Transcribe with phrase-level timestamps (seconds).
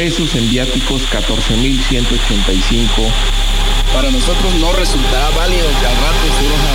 [0.00, 2.90] pesos, en viáticos 14,185.
[3.92, 6.72] Para nosotros no resultará válido que al rato surja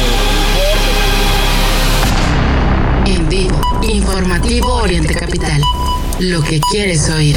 [3.07, 5.59] En vivo, informativo Oriente Capital.
[6.19, 7.35] Lo que quieres oír.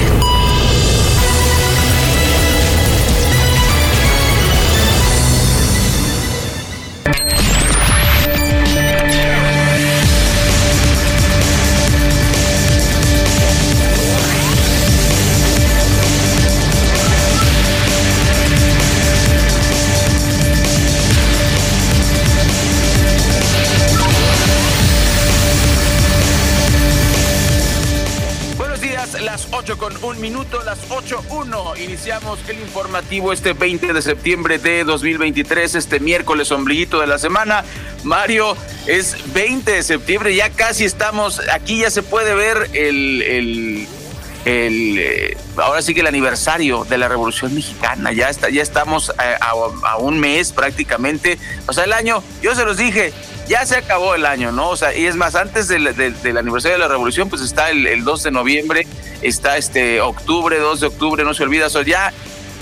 [30.69, 31.81] Las 8.1.
[31.83, 37.65] Iniciamos el informativo este 20 de septiembre de 2023, este miércoles ombliguito de la semana.
[38.05, 38.55] Mario,
[38.87, 43.89] es 20 de septiembre, ya casi estamos, aquí ya se puede ver el, el,
[44.45, 49.37] eh, ahora sí que el aniversario de la Revolución Mexicana, ya está, ya estamos a,
[49.47, 53.15] a un mes prácticamente, o sea, el año, yo se los dije,
[53.49, 54.71] ya se acabó el año, ¿no?
[54.71, 58.23] O sea, y es más, antes del, aniversario de la revolución, pues está el, 2
[58.23, 58.87] de noviembre,
[59.23, 62.13] está este octubre, 2 de octubre, no se olvida, o sea, ya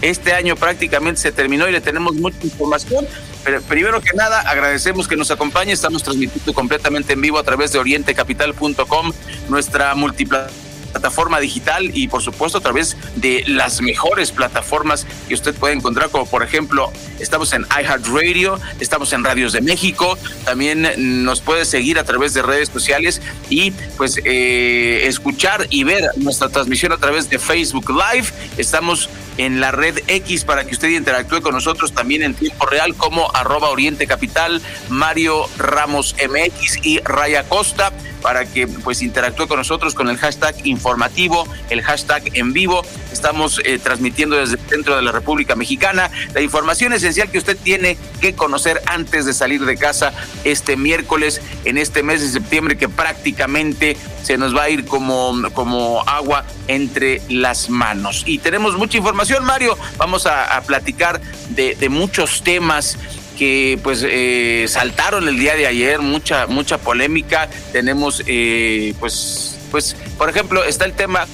[0.01, 3.07] este año prácticamente se terminó y le tenemos mucha información.
[3.45, 5.73] Pero primero que nada, agradecemos que nos acompañe.
[5.73, 9.13] Estamos transmitiendo completamente en vivo a través de orientecapital.com,
[9.49, 10.66] nuestra multiplataforma
[10.97, 16.09] plataforma digital y por supuesto a través de las mejores plataformas que usted puede encontrar,
[16.09, 20.89] como por ejemplo, estamos en iHeartRadio, estamos en Radios de México, también
[21.25, 26.49] nos puede seguir a través de redes sociales y pues eh, escuchar y ver nuestra
[26.49, 28.29] transmisión a través de Facebook Live.
[28.57, 32.95] Estamos en la red X para que usted interactúe con nosotros también en tiempo real
[32.95, 37.93] como arroba Oriente Capital, Mario Ramos MX y Raya Costa
[38.23, 42.83] para que pues interactúe con nosotros con el hashtag informativo, el hashtag en vivo.
[43.13, 47.57] Estamos eh, transmitiendo desde el centro de la República Mexicana la información esencial que usted
[47.57, 50.13] tiene que conocer antes de salir de casa
[50.45, 53.97] este miércoles en este mes de septiembre que prácticamente
[54.27, 58.25] se nos va a ir como, como agua entre las manos.
[58.27, 59.79] Y tenemos mucha información, Mario.
[59.99, 61.21] Vamos a, platicar
[61.51, 62.99] de, muchos temas
[63.39, 67.49] que pues eh, saltaron el día de ayer, mucha, mucha polémica.
[67.71, 71.29] Tenemos eh, pues, pues, por ejemplo, está el tema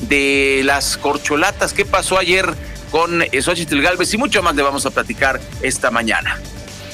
[0.00, 1.72] de las corcholatas.
[1.72, 2.52] ¿Qué pasó ayer
[2.90, 4.12] con Xochitl Galvez?
[4.12, 6.40] Y mucho más le vamos a platicar esta mañana.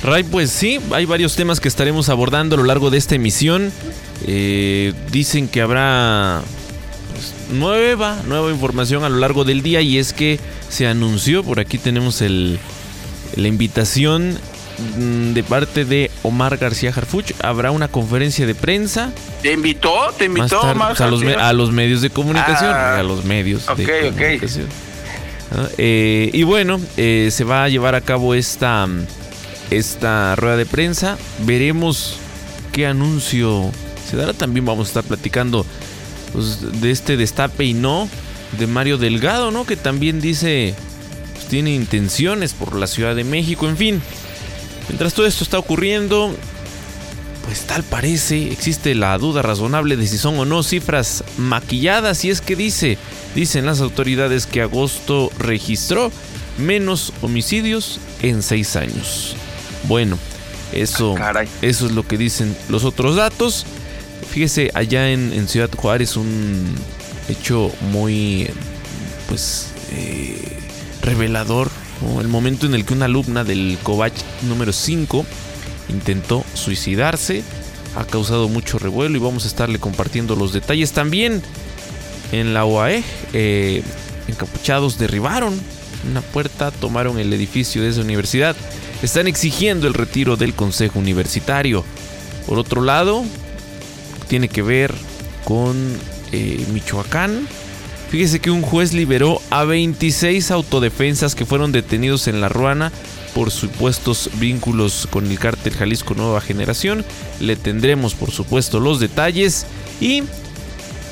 [0.02, 3.72] Ray, pues sí, hay varios temas que estaremos abordando a lo largo de esta emisión.
[4.26, 6.42] Eh, dicen que habrá
[7.12, 10.38] pues, nueva, nueva información a lo largo del día y es que
[10.68, 12.58] se anunció, por aquí tenemos el,
[13.36, 14.38] la invitación
[14.96, 17.32] mm, de parte de Omar García Harfuch.
[17.42, 19.12] Habrá una conferencia de prensa.
[19.42, 20.12] ¿Te invitó?
[20.16, 22.70] ¿Te invitó Omar pues, a, los a, los medios de comunicación.
[22.72, 24.66] Ah, a los medios de comunicación.
[25.78, 28.86] Eh, y bueno, eh, se va a llevar a cabo esta,
[29.70, 31.18] esta rueda de prensa.
[31.44, 32.16] Veremos
[32.72, 33.72] qué anuncio
[34.10, 34.32] se dará.
[34.32, 35.64] También vamos a estar platicando
[36.32, 38.08] pues, de este destape y no
[38.58, 39.64] de Mario Delgado, ¿no?
[39.64, 40.74] Que también dice
[41.48, 44.02] tiene intenciones por la Ciudad de México, en fin.
[44.88, 46.34] Mientras todo esto está ocurriendo,
[47.44, 52.30] pues tal parece, existe la duda razonable de si son o no cifras maquilladas y
[52.30, 52.98] es que dice,
[53.34, 56.12] dicen las autoridades que agosto registró
[56.58, 59.34] menos homicidios en seis años.
[59.84, 60.18] Bueno,
[60.72, 63.66] eso, ah, eso es lo que dicen los otros datos.
[64.28, 66.74] Fíjese, allá en, Ciudad Juárez un
[67.28, 68.48] hecho muy,
[69.28, 70.58] pues, eh,
[71.02, 71.70] revelador,
[72.20, 75.26] el momento en el que una alumna del Covach número 5
[75.88, 77.42] intentó suicidarse,
[77.96, 81.42] ha causado mucho revuelo y vamos a estarle compartiendo los detalles también.
[82.32, 83.02] En la UAE,
[83.32, 83.82] eh,
[84.28, 85.58] encapuchados derribaron
[86.08, 88.56] una puerta, tomaron el edificio de esa universidad,
[89.02, 91.84] están exigiendo el retiro del Consejo Universitario.
[92.46, 93.24] Por otro lado,
[94.30, 94.94] tiene que ver
[95.44, 95.76] con
[96.32, 97.46] eh, Michoacán,
[98.10, 102.90] Fíjese que un juez liberó a 26 autodefensas que fueron detenidos en La Ruana
[103.36, 107.04] por supuestos vínculos con el cártel Jalisco Nueva Generación.
[107.38, 109.64] Le tendremos por supuesto los detalles
[110.00, 110.24] y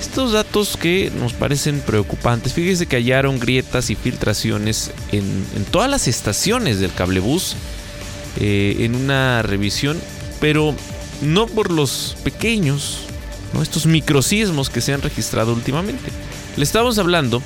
[0.00, 2.52] estos datos que nos parecen preocupantes.
[2.52, 7.54] Fíjese que hallaron grietas y filtraciones en, todas las estaciones del cablebús
[8.40, 10.00] eh, en una revisión,
[10.40, 10.75] pero
[11.22, 13.07] no por los pequeños,
[13.52, 13.62] ¿no?
[13.62, 16.10] estos microsismos que se han registrado últimamente
[16.58, 17.40] le estamos hablando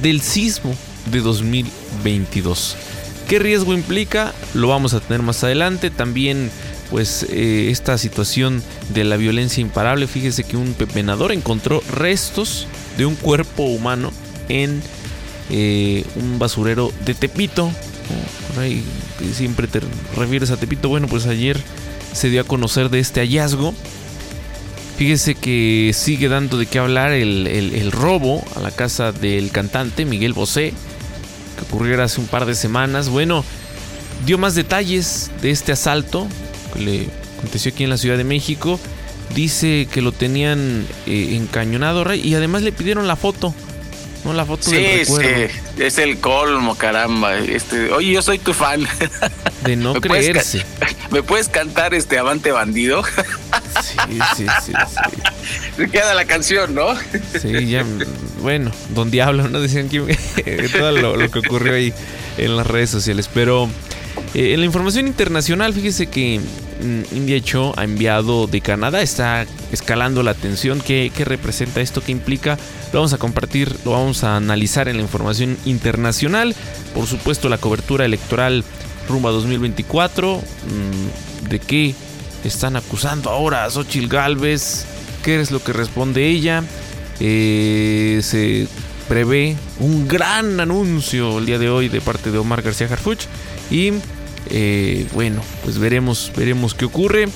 [0.00, 0.74] del sismo
[1.10, 2.76] de 2022.
[3.28, 4.32] ¿Qué riesgo implica?
[4.54, 5.90] Lo vamos a tener más adelante.
[5.90, 6.50] También,
[6.90, 8.62] pues, eh, esta situación
[8.94, 10.06] de la violencia imparable.
[10.06, 14.12] Fíjese que un pepenador encontró restos de un cuerpo humano
[14.48, 14.80] en
[15.50, 17.72] eh, un basurero de Tepito.
[19.34, 19.80] Siempre te
[20.16, 20.88] refieres a Tepito.
[20.88, 21.58] Bueno, pues ayer
[22.12, 23.74] se dio a conocer de este hallazgo.
[25.02, 30.32] Fíjese que sigue dando de qué hablar el, robo a la casa del cantante Miguel
[30.32, 30.72] Bosé,
[31.56, 33.08] que ocurrió hace un par de semanas.
[33.08, 33.44] Bueno,
[34.24, 36.28] dio más detalles de este asalto
[36.72, 38.78] que le aconteció aquí en la Ciudad de México.
[39.34, 43.52] Dice que lo tenían eh, encañonado y además le pidieron la foto.
[44.24, 47.38] No, la foto sí, Sí, es el colmo, caramba.
[47.38, 48.86] Este, oye, yo soy tu fan.
[49.64, 50.64] De no creerse.
[51.12, 53.02] ¿Me puedes cantar este Avante Bandido?
[53.82, 54.72] Sí, sí, sí,
[55.76, 55.86] sí.
[55.90, 56.94] Queda la canción, ¿no?
[57.38, 57.84] Sí, ya,
[58.40, 59.60] bueno, Don Diablo, ¿no?
[59.60, 60.00] Decían que
[60.72, 61.92] todo lo, que ocurrió ahí
[62.38, 63.28] en las redes sociales.
[63.32, 63.68] Pero
[64.32, 69.44] eh, en la información internacional, fíjese que mm, India Cho ha enviado de Canadá, está
[69.70, 70.80] escalando la tensión.
[70.80, 72.02] ¿Qué, ¿Qué, representa esto?
[72.02, 72.56] ¿Qué implica?
[72.92, 76.56] Lo vamos a compartir, lo vamos a analizar en la información internacional.
[76.94, 78.64] Por supuesto, la cobertura electoral
[79.08, 80.36] rumbo a 2024.
[80.38, 81.94] Mm, ¿De qué
[82.44, 84.84] están acusando ahora a Xochitl Galvez?
[85.22, 86.62] ¿Qué es lo que responde ella?
[87.20, 88.66] Eh, se
[89.08, 93.26] prevé un gran anuncio el día de hoy de parte de Omar García Harfuch.
[93.70, 93.92] Y
[94.50, 97.28] eh, bueno, pues veremos, veremos qué ocurre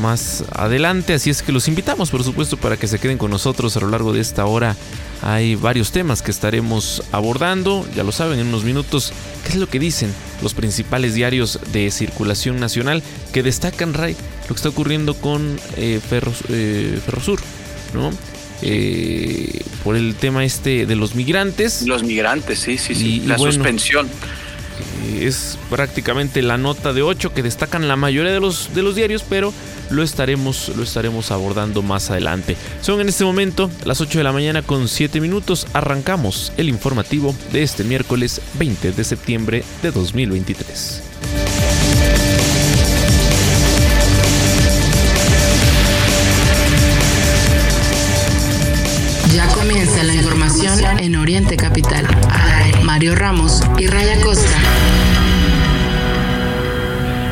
[0.00, 1.14] más adelante.
[1.14, 3.88] Así es que los invitamos, por supuesto, para que se queden con nosotros a lo
[3.88, 4.76] largo de esta hora.
[5.22, 9.12] Hay varios temas que estaremos abordando, ya lo saben, en unos minutos.
[9.44, 10.12] ¿Qué es lo que dicen
[10.42, 16.00] los principales diarios de circulación nacional que destacan, Ray, lo que está ocurriendo con eh,
[16.48, 17.40] eh, Ferrosur,
[17.94, 18.10] ¿no?
[18.62, 21.82] Eh, por el tema este de los migrantes.
[21.86, 23.22] Los migrantes, sí, sí, sí.
[23.26, 24.08] la suspensión
[25.20, 29.24] es prácticamente la nota de 8 que destacan la mayoría de los, de los diarios,
[29.28, 29.52] pero
[29.90, 32.56] lo estaremos, lo estaremos abordando más adelante.
[32.80, 35.66] Son en este momento las 8 de la mañana con 7 minutos.
[35.72, 41.02] Arrancamos el informativo de este miércoles 20 de septiembre de 2023.
[49.34, 52.06] Ya comienza la información en Oriente Capital.
[52.98, 54.58] Mario Ramos y Raya Costa.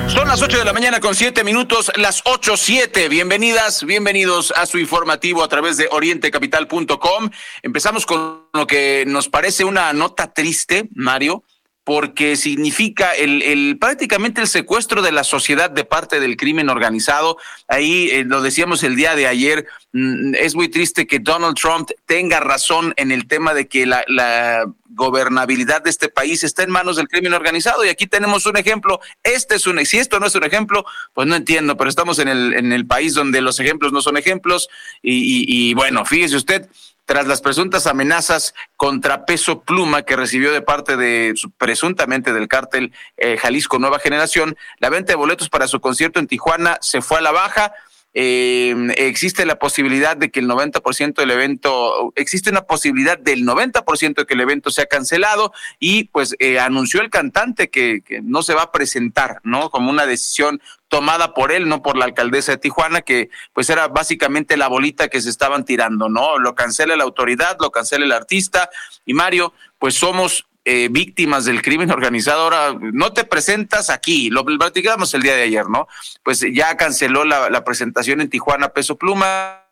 [0.06, 3.08] Son las 8 de la mañana con 7 minutos, las 8, 7.
[3.08, 7.30] Bienvenidas, bienvenidos a su informativo a través de orientecapital.com.
[7.62, 11.42] Empezamos con lo que nos parece una nota triste, Mario
[11.86, 17.38] porque significa el, prácticamente el secuestro de la sociedad de parte del crimen organizado.
[17.68, 21.88] Ahí eh, lo decíamos el día de ayer, mm, es muy triste que Donald Trump
[22.04, 26.70] tenga razón en el tema de que la, la, gobernabilidad de este país está en
[26.70, 27.84] manos del crimen organizado.
[27.84, 28.98] Y aquí tenemos un ejemplo.
[29.22, 32.28] Este es un, si esto no es un ejemplo, pues no entiendo, pero estamos en
[32.28, 34.68] el, en el país donde los ejemplos no son ejemplos.
[35.02, 36.68] y, y, y bueno, fíjese usted,
[37.06, 42.92] tras las presuntas amenazas contra Peso Pluma que recibió de parte de presuntamente del cártel
[43.16, 47.18] eh, Jalisco Nueva Generación, la venta de boletos para su concierto en Tijuana se fue
[47.18, 47.72] a la baja.
[48.18, 54.14] Eh, existe la posibilidad de que el 90% del evento, existe una posibilidad del 90%
[54.14, 58.42] de que el evento sea cancelado y pues eh, anunció el cantante que, que, no
[58.42, 59.68] se va a presentar, ¿no?
[59.68, 63.88] Como una decisión tomada por él, no por la alcaldesa de Tijuana, que pues era
[63.88, 66.38] básicamente la bolita que se estaban tirando, ¿no?
[66.38, 68.70] Lo cancela la autoridad, lo cancela el artista
[69.04, 72.42] y Mario, pues somos eh, víctimas del crimen organizado.
[72.42, 75.86] Ahora no te presentas aquí, lo platicamos el día de ayer, ¿no?
[76.24, 79.62] Pues ya canceló la, la presentación en Tijuana Peso Pluma.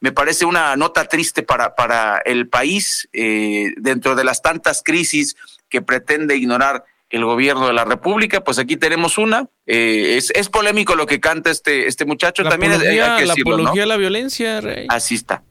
[0.00, 5.34] Me parece una nota triste para, para el país eh, dentro de las tantas crisis
[5.70, 9.48] que pretende ignorar el gobierno de la República, pues aquí tenemos una.
[9.64, 12.42] Eh, es, es, polémico lo que canta este, este muchacho.
[12.42, 14.86] La También apología, es, la apología a la violencia, Rey.
[14.90, 15.42] Así está.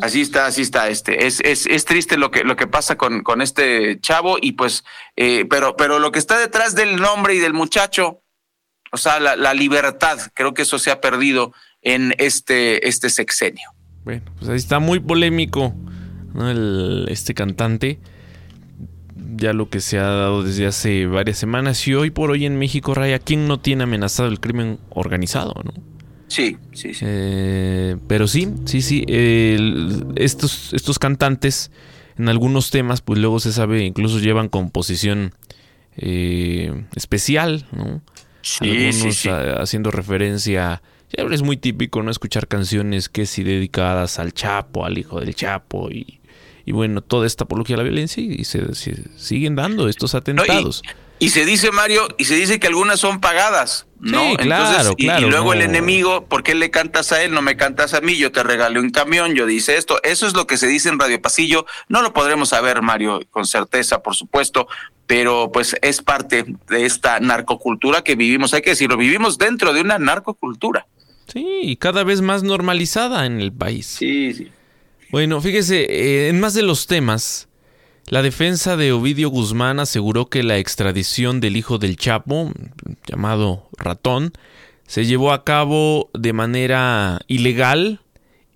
[0.00, 0.88] Así está, así está.
[0.88, 4.52] Este es, es, es triste lo que lo que pasa con, con este chavo y
[4.52, 4.84] pues,
[5.16, 8.22] eh, pero pero lo que está detrás del nombre y del muchacho,
[8.92, 13.70] o sea, la, la libertad, creo que eso se ha perdido en este este sexenio.
[14.04, 15.74] Bueno, pues ahí está muy polémico
[16.34, 16.50] ¿no?
[16.50, 17.98] El, este cantante
[19.36, 22.58] ya lo que se ha dado desde hace varias semanas y hoy por hoy en
[22.58, 25.72] México, Raya, ¿quién no tiene amenazado el crimen organizado, no?
[26.28, 27.04] Sí, sí, sí.
[27.06, 29.04] Eh, pero sí, sí, sí.
[30.16, 31.70] estos, estos cantantes,
[32.18, 35.34] en algunos temas, pues luego se sabe, incluso llevan composición
[35.96, 38.02] eh, especial, ¿no?
[38.42, 39.28] Sí, algunos sí, sí.
[39.28, 40.82] haciendo referencia.
[41.16, 42.10] Ya es muy típico, ¿no?
[42.10, 46.20] Escuchar canciones que sí dedicadas al Chapo, al hijo del Chapo y
[46.66, 50.82] y bueno, toda esta apología a la violencia y se, se siguen dando estos atentados.
[50.84, 50.94] No, Y
[51.30, 54.20] se dice, Mario, y se dice que algunas son pagadas, ¿no?
[54.20, 55.26] Sí, claro, y, claro.
[55.26, 57.32] Y, luego el enemigo, ¿por qué le cantas a él?
[57.32, 60.00] No me cantas a mí, yo te regalé un camión, yo dice esto.
[60.02, 61.66] Eso es lo que se dice en Radio Pasillo.
[61.88, 64.68] No lo podremos saber, Mario, con certeza, por supuesto,
[65.06, 68.52] pero pues es parte de esta narcocultura que vivimos.
[68.54, 70.86] Hay que decirlo, vivimos dentro de una narcocultura.
[71.32, 73.86] Sí, y cada vez más normalizada en el país.
[73.86, 74.50] Sí, sí.
[75.10, 77.48] Bueno, fíjese, eh, en más de los temas,
[78.08, 82.52] la defensa de Ovidio Guzmán aseguró que la extradición del hijo del Chapo,
[83.06, 84.32] llamado Ratón,
[84.86, 88.00] se llevó a cabo de manera ilegal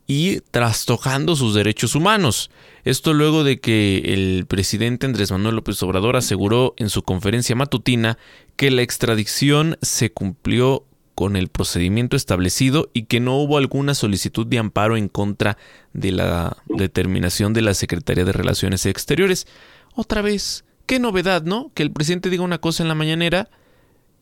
[0.06, 2.50] y trastocando sus derechos humanos.
[2.84, 8.18] Esto luego de que el presidente Andrés Manuel López Obrador aseguró en su conferencia matutina
[8.56, 10.84] que la extradición se cumplió
[11.18, 15.58] con el procedimiento establecido y que no hubo alguna solicitud de amparo en contra
[15.92, 19.48] de la determinación de la Secretaría de Relaciones Exteriores.
[19.96, 21.72] Otra vez, qué novedad, ¿no?
[21.74, 23.50] Que el presidente diga una cosa en la mañanera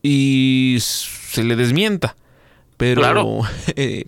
[0.01, 2.15] y se le desmienta.
[2.77, 3.41] Pero, claro.
[3.75, 4.05] eh,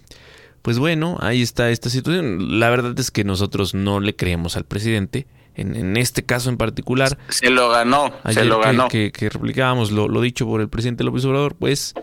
[0.63, 2.59] pues bueno, ahí está esta situación.
[2.59, 5.27] La verdad es que nosotros no le creemos al presidente.
[5.53, 7.19] En, en este caso en particular.
[7.27, 8.87] Se lo ganó, se lo que, ganó.
[8.87, 11.93] Que, que replicábamos lo, lo dicho por el presidente López Obrador, pues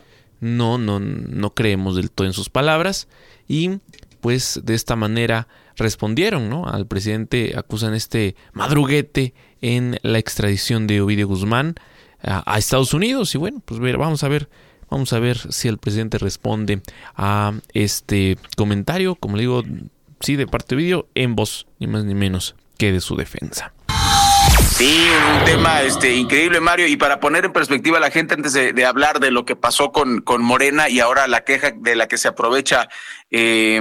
[0.41, 3.09] no, no, no creemos del todo en sus palabras
[3.49, 3.79] y
[4.21, 6.67] pues de esta manera respondieron, ¿no?
[6.67, 11.77] Al presidente acusan este madruguete en la extradición de Ovidio Guzmán
[12.23, 14.49] a, Estados Unidos y bueno, pues ver, vamos a ver,
[14.91, 16.81] vamos a ver si el presidente responde
[17.15, 19.63] a este comentario, como le digo,
[20.21, 23.73] sí de parte de Ovidio en voz ni más ni menos que de su defensa.
[24.77, 26.87] Sí, un tema este increíble, Mario.
[26.87, 29.91] Y para poner en perspectiva a la gente antes de, hablar de lo que pasó
[29.91, 32.91] con, con, Morena y ahora la queja de la que se aprovecha
[33.31, 33.81] eh,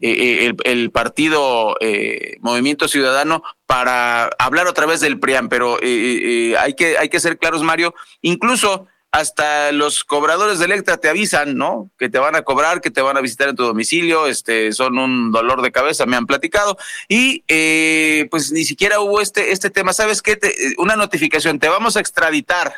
[0.00, 5.48] eh, el, partido eh, Movimiento Ciudadano para hablar otra vez del PRIAN.
[5.48, 7.92] Pero hay que hay que ser claros, Mario.
[8.22, 11.88] Incluso hasta los cobradores de Electra te avisan, ¿no?
[12.00, 14.98] Que te van a cobrar, que te van a visitar en tu domicilio, este, son
[14.98, 16.76] un dolor de cabeza, me han platicado.
[17.06, 19.92] Y eh, pues ni siquiera hubo este, este tema.
[19.92, 20.34] ¿Sabes qué?
[20.34, 22.74] Te, una notificación, te vamos a extraditar.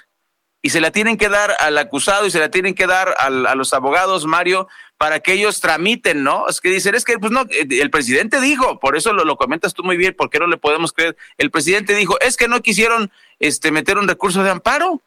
[0.60, 3.46] Y se la tienen que dar al acusado y se la tienen que dar al,
[3.46, 6.48] a los abogados, Mario, para que ellos tramiten, ¿no?
[6.50, 9.72] Es que dicen, es que, pues no, el presidente dijo, por eso lo, lo comentas
[9.72, 11.16] tú muy bien, porque no le podemos creer.
[11.38, 15.00] El presidente dijo, es que no quisieron este, meter un recurso de amparo.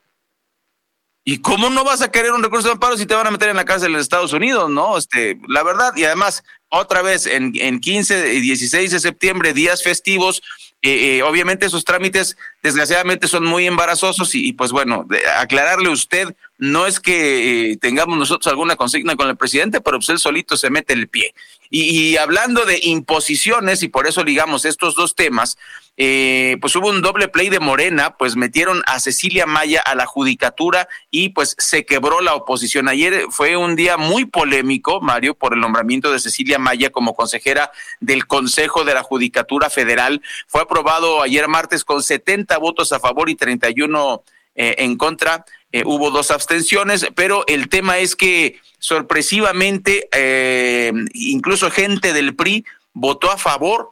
[1.32, 3.50] ¿Y cómo no vas a querer un recurso de amparo si te van a meter
[3.50, 4.68] en la cárcel en Estados Unidos?
[4.68, 9.54] No, este, la verdad, y además, otra vez, en, en 15 y 16 de septiembre,
[9.54, 10.42] días festivos,
[10.82, 15.92] eh, eh, obviamente esos trámites, desgraciadamente, son muy embarazosos y, pues bueno, de, aclararle a
[15.92, 20.20] usted, no es que eh, tengamos nosotros alguna consigna con el presidente, pero pues él
[20.20, 21.34] solito se mete el pie.
[21.70, 25.58] Y, y hablando de imposiciones, y por eso ligamos estos dos temas,
[26.02, 30.06] eh, pues hubo un doble play de Morena, pues metieron a Cecilia Maya a la
[30.06, 32.88] judicatura y pues se quebró la oposición.
[32.88, 37.72] Ayer fue un día muy polémico, Mario, por el nombramiento de Cecilia Maya como consejera
[38.00, 40.22] del Consejo de la Judicatura Federal.
[40.48, 44.24] Fue aprobado ayer martes con 70 votos a favor y 31
[44.56, 45.46] eh, en contra.
[45.72, 52.66] Eh, hubo dos abstenciones, pero el tema es que sorpresivamente eh, incluso gente del PRI
[52.94, 53.92] votó a favor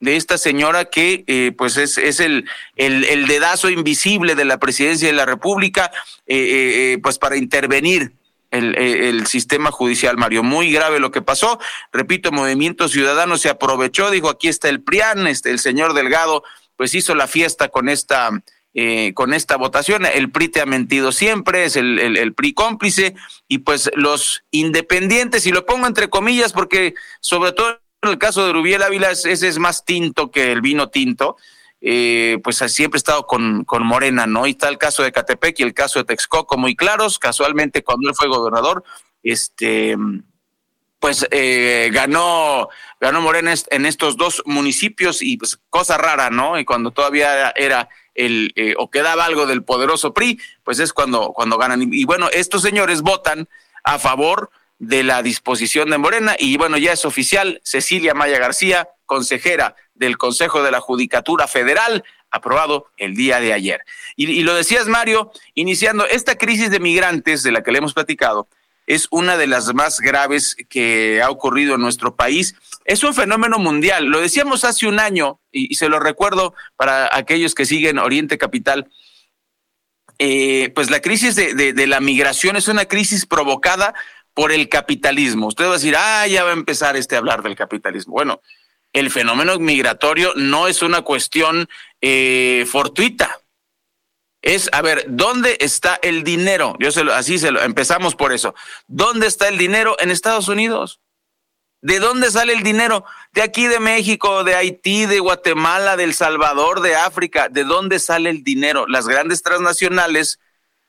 [0.00, 5.06] de esta señora que pues es, es el, el, el, dedazo invisible de la presidencia
[5.06, 5.92] de la República
[6.26, 8.12] eh, eh, pues para intervenir
[8.50, 10.42] el, el, sistema judicial, Mario.
[10.42, 11.58] Muy grave lo que pasó.
[11.92, 16.44] Repito, Movimiento Ciudadano se aprovechó, dijo aquí está el PRIAN, este, el señor Delgado
[16.76, 18.30] pues hizo la fiesta con esta
[18.74, 20.06] eh, con esta votación.
[20.06, 23.14] El PRI te ha mentido siempre, es el, el, PRI cómplice,
[23.46, 28.46] y pues los independientes, y lo pongo entre comillas porque sobre todo en el caso
[28.46, 31.36] de Rubiel Ávila, ese es más tinto que el vino tinto,
[31.80, 34.46] eh, pues siempre ha estado con, con Morena, ¿no?
[34.46, 38.08] Y está el caso de Catepec y el caso de Texcoco muy claros, casualmente cuando
[38.08, 38.84] él fue gobernador,
[39.22, 39.96] este
[40.98, 42.68] pues eh, ganó
[43.00, 46.58] ganó Morena en estos dos municipios y pues cosa rara, ¿no?
[46.58, 51.32] Y cuando todavía era el eh, o quedaba algo del poderoso PRI, pues es cuando
[51.32, 53.48] cuando ganan y, bueno, estos señores votan
[53.84, 58.88] a favor de la disposición de Morena y bueno, ya es oficial, Cecilia Maya García,
[59.06, 63.82] consejera del Consejo de la Judicatura Federal, aprobado el día de ayer.
[64.16, 67.94] Y, y, lo decías, Mario, iniciando esta crisis de migrantes de la que le hemos
[67.94, 68.48] platicado,
[68.86, 72.54] es una de las más graves que ha ocurrido en nuestro país.
[72.84, 74.06] Es un fenómeno mundial.
[74.06, 78.90] Lo decíamos hace un año y, se lo recuerdo para aquellos que siguen Oriente Capital.
[80.18, 83.94] Eh, pues la crisis de la migración es una crisis provocada
[84.34, 85.48] por el capitalismo.
[85.48, 88.14] Usted va a decir, ah, ya va a empezar este a hablar del capitalismo.
[88.14, 88.40] Bueno,
[88.92, 91.68] el fenómeno migratorio no es una cuestión
[92.00, 93.40] eh, fortuita.
[94.42, 96.74] Es, a ver, ¿dónde está el dinero?
[96.80, 98.54] Yo se lo, así se lo empezamos por eso.
[98.88, 101.00] ¿Dónde está el dinero en Estados Unidos?
[101.80, 103.04] ¿De dónde sale el dinero?
[103.32, 107.48] De aquí, de México, de Haití, de Guatemala, de El Salvador, de África.
[107.48, 108.86] ¿De dónde sale el dinero?
[108.86, 110.38] Las grandes transnacionales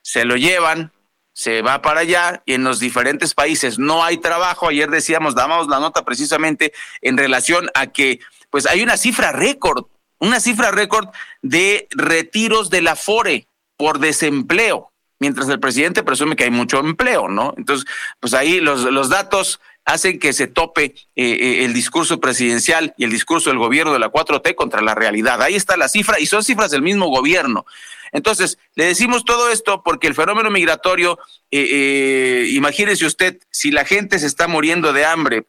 [0.02, 0.92] se lo llevan,
[1.34, 4.68] se va para allá y en los diferentes países no hay trabajo.
[4.68, 8.20] Ayer decíamos, dábamos la nota precisamente en relación a que
[8.52, 9.86] pues hay una cifra récord,
[10.24, 11.10] una cifra récord
[11.42, 17.28] de retiros de la FORE por desempleo, mientras el presidente presume que hay mucho empleo,
[17.28, 17.54] ¿no?
[17.58, 17.86] Entonces,
[18.20, 23.04] pues ahí los, los datos hacen que se tope eh, eh, el discurso presidencial y
[23.04, 25.42] el discurso del gobierno de la 4T contra la realidad.
[25.42, 27.66] Ahí está la cifra y son cifras del mismo gobierno.
[28.14, 31.20] Entonces, le decimos todo esto porque el fenómeno migratorio,
[31.52, 35.48] eh, imagínese usted, si la gente se está muriendo de hambre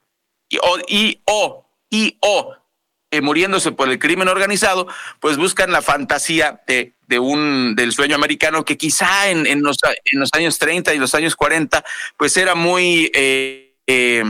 [0.49, 0.79] y, o,
[1.91, 2.57] y, o
[3.15, 4.87] eh, muriéndose por el crimen organizado,
[5.21, 9.79] pues buscan la fantasía de, un del sueño americano que quizá en, en, los,
[10.11, 11.85] en los años 30 y los años 40
[12.17, 14.25] pues era muy eh, eh,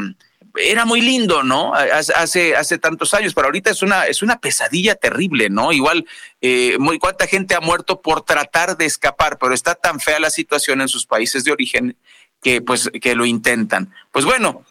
[0.57, 1.75] era muy lindo, ¿no?
[1.75, 5.73] Hace, hace tantos años, pero ahorita es una, es una pesadilla terrible, ¿no?
[5.73, 6.07] Igual,
[6.41, 10.31] eh, muy, cuánta gente ha muerto por tratar de escapar, pero está tan fea la
[10.31, 11.97] situación en sus países de origen
[12.41, 13.93] que, pues, que lo intentan.
[14.12, 14.64] Pues bueno,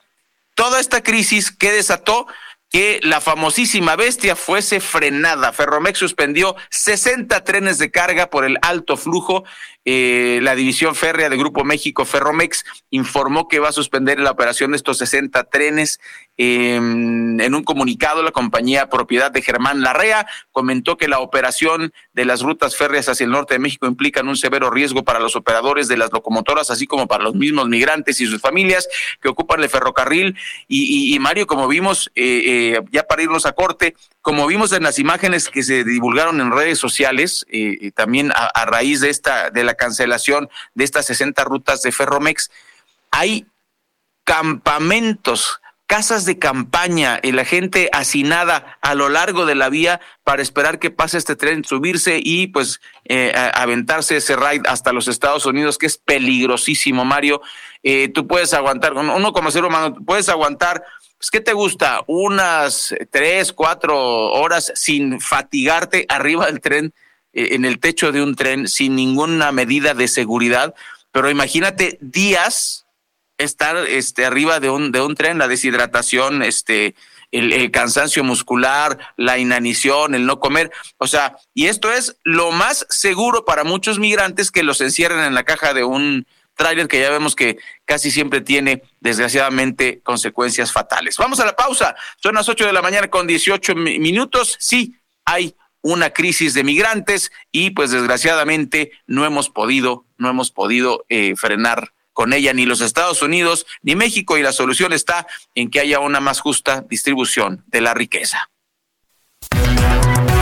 [0.55, 2.27] toda esta crisis que desató
[2.73, 5.53] que la famosísima bestia fuese frenada.
[5.53, 9.43] Ferromex suspendió 60 trenes de carga por el alto flujo.
[9.85, 14.71] Eh, la división férrea de Grupo México Ferromex informó que va a suspender la operación
[14.71, 15.99] de estos 60 trenes.
[16.35, 22.41] en un comunicado, la compañía propiedad de Germán Larrea comentó que la operación de las
[22.41, 25.97] rutas férreas hacia el norte de México implican un severo riesgo para los operadores de
[25.97, 28.87] las locomotoras, así como para los mismos migrantes y sus familias
[29.21, 30.35] que ocupan el ferrocarril.
[30.67, 34.99] Y, Mario, como vimos, eh, eh, ya para irnos a corte, como vimos en las
[34.99, 39.63] imágenes que se divulgaron en redes sociales, eh, también a, a, raíz de esta, de
[39.63, 42.51] la cancelación de estas 60 rutas de Ferromex,
[43.11, 43.45] hay
[44.23, 45.61] campamentos
[45.93, 50.79] casas de campaña y la gente hacinada a lo largo de la vía para esperar
[50.79, 55.77] que pase este tren, subirse y pues eh, aventarse ese ride hasta los Estados Unidos,
[55.77, 57.41] que es peligrosísimo, Mario.
[57.83, 60.83] Eh, tú puedes aguantar, uno como ser humano, puedes aguantar,
[61.17, 62.01] pues, ¿qué te gusta?
[62.07, 66.93] Unas tres, cuatro horas sin fatigarte arriba del tren,
[67.33, 70.73] en el techo de un tren, sin ninguna medida de seguridad,
[71.11, 72.85] pero imagínate días
[73.37, 76.95] estar este, arriba de un, de un tren, la deshidratación, este,
[77.31, 80.71] el, cansancio muscular, la inanición, el no comer.
[80.97, 85.33] O sea, y esto es lo más seguro para muchos migrantes que los encierran en
[85.33, 91.17] la caja de un tráiler que ya vemos que casi siempre tiene, desgraciadamente, consecuencias fatales.
[91.17, 91.95] Vamos a la pausa.
[92.21, 94.55] Son las 8 de la mañana con 18 minutos.
[94.59, 101.05] Sí, hay una crisis de migrantes y pues desgraciadamente no hemos podido, no hemos podido
[101.09, 105.69] eh, frenar con ella ni los Estados Unidos ni México y la solución está en
[105.69, 108.49] que haya una más justa distribución de la riqueza.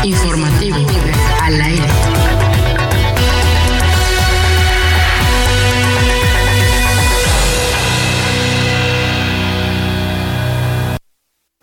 [0.04, 0.78] Informativo
[1.42, 1.88] al aire.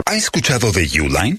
[0.07, 1.38] ¿Ha escuchado de Uline?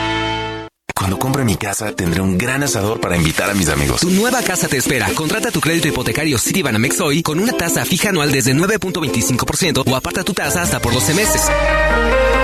[1.01, 4.01] Cuando compre mi casa, tendré un gran asador para invitar a mis amigos.
[4.01, 5.09] Tu nueva casa te espera.
[5.15, 10.23] Contrata tu crédito hipotecario Citibanamex hoy con una tasa fija anual desde 9.25% o aparta
[10.23, 11.41] tu tasa hasta por 12 meses.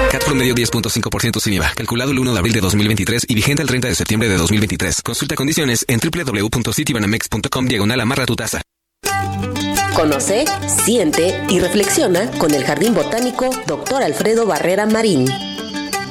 [0.10, 1.72] CAT promedio 10.5% sin IVA.
[1.76, 5.04] Calculado el 1 de abril de 2023 y vigente el 30 de septiembre de 2023.
[5.04, 8.64] Consulta condiciones en www.citibanamex.com diagonal amarra tu tasa.
[9.94, 10.46] Conoce,
[10.84, 14.02] siente y reflexiona con el Jardín Botánico Dr.
[14.02, 15.28] Alfredo Barrera Marín.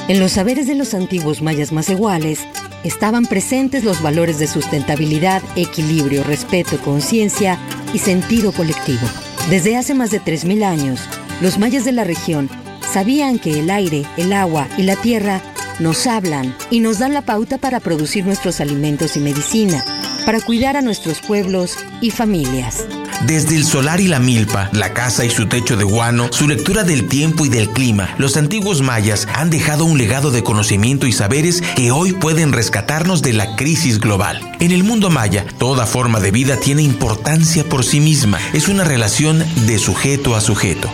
[0.08, 2.46] En los saberes de los antiguos mayas más iguales
[2.84, 7.58] estaban presentes los valores de sustentabilidad, equilibrio, respeto, conciencia
[7.92, 9.04] y sentido colectivo.
[9.50, 11.00] Desde hace más de 3.000 años,
[11.40, 12.48] los mayas de la región
[12.92, 15.42] sabían que el aire, el agua y la tierra
[15.80, 19.84] nos hablan y nos dan la pauta para producir nuestros alimentos y medicina,
[20.24, 22.86] para cuidar a nuestros pueblos y familias.
[23.24, 26.84] Desde el solar y la milpa, la casa y su techo de guano, su lectura
[26.84, 31.12] del tiempo y del clima, los antiguos mayas han dejado un legado de conocimiento y
[31.12, 34.40] saberes que hoy pueden rescatarnos de la crisis global.
[34.60, 38.38] En el mundo maya, toda forma de vida tiene importancia por sí misma.
[38.52, 40.90] Es una relación de sujeto a sujeto.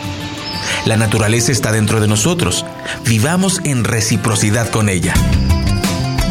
[0.87, 2.64] La naturaleza está dentro de nosotros.
[3.04, 5.14] Vivamos en reciprocidad con ella.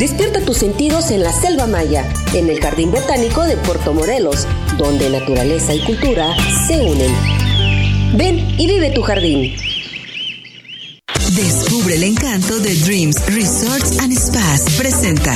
[0.02, 5.12] Despierta tus sentidos en la Selva Maya, en el Jardín Botánico de Puerto Morelos, donde
[5.12, 6.36] naturaleza y cultura
[6.66, 7.12] se unen.
[8.18, 9.56] Ven y vive tu jardín.
[11.36, 14.76] Descubre el encanto de Dreams Resorts and Spas.
[14.76, 15.36] Presenta.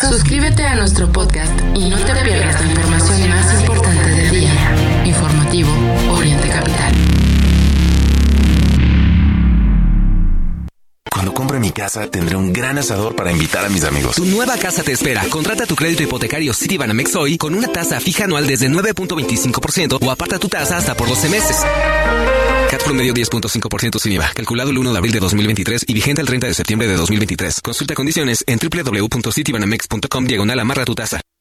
[0.00, 5.04] Suscríbete a nuestro podcast y no te pierdas la información más importante del día.
[5.04, 5.68] Informativo
[11.78, 14.16] casa, tendré un gran asador para invitar a mis amigos.
[14.16, 15.24] Tu nueva casa te espera.
[15.30, 20.38] Contrata tu crédito hipotecario Citibanamex hoy con una tasa fija anual desde 9.25% o aparta
[20.38, 21.56] tu tasa hasta por 12 meses.
[22.68, 24.30] CAT promedio 10.5% sin IVA.
[24.34, 27.60] Calculado el 1 de abril de 2023 y vigente el 30 de septiembre de 2023.
[27.60, 31.20] Consulta condiciones en www.citibanamex.com diagonal amarra tu tasa.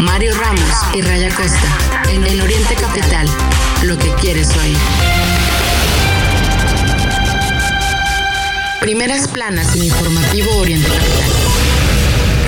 [0.00, 3.26] Mario Ramos y Raya Costa, en el Oriente Capital,
[3.82, 4.76] lo que quieres oír.
[8.80, 11.53] Primeras planas en Informativo Oriente Capital.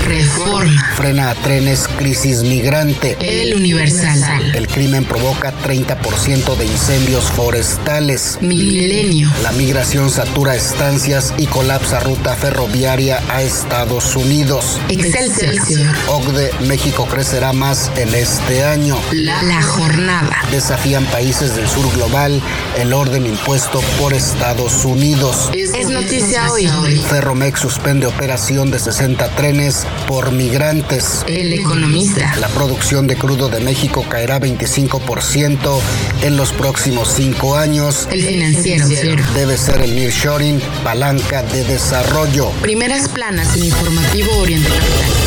[0.07, 0.93] Reforma.
[0.95, 3.17] Frena a trenes, crisis migrante.
[3.19, 4.55] El Universal.
[4.55, 8.37] El crimen provoca 30% de incendios forestales.
[8.39, 9.29] Milenio.
[9.43, 14.79] La migración satura estancias y colapsa ruta ferroviaria a Estados Unidos.
[14.87, 15.93] Excelsior.
[16.07, 18.97] OCDE, México crecerá más en este año.
[19.11, 20.41] La, la jornada.
[20.51, 22.41] Desafían países del sur global
[22.77, 25.51] el orden impuesto por Estados Unidos.
[25.53, 26.67] Es, es noticia hoy.
[27.09, 31.23] Ferromex suspende operación de 60 trenes por migrantes.
[31.27, 32.35] El economista.
[32.39, 35.79] La producción de crudo de México caerá 25%
[36.23, 38.07] en los próximos cinco años.
[38.11, 38.87] El financiero.
[39.33, 42.51] Debe ser el nearshoring palanca de desarrollo.
[42.61, 45.26] Primeras planas en Informativo Oriente Capital.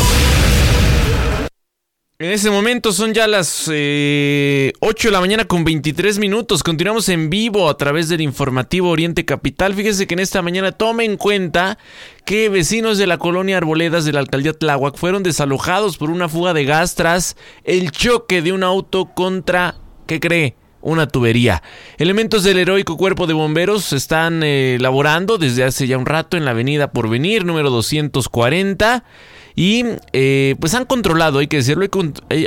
[2.21, 6.61] En ese momento son ya las eh, 8 de la mañana con 23 minutos.
[6.61, 9.73] Continuamos en vivo a través del informativo Oriente Capital.
[9.73, 11.79] Fíjese que en esta mañana tome en cuenta
[12.23, 16.53] que vecinos de la colonia Arboledas de la alcaldía Tláhuac fueron desalojados por una fuga
[16.53, 20.55] de gas tras el choque de un auto contra, ¿qué cree?
[20.83, 21.61] una tubería.
[21.97, 26.45] Elementos del heroico cuerpo de bomberos están eh, laborando desde hace ya un rato en
[26.45, 29.03] la avenida Porvenir, número 240.
[29.61, 31.85] Y eh, pues han controlado, hay que decirlo,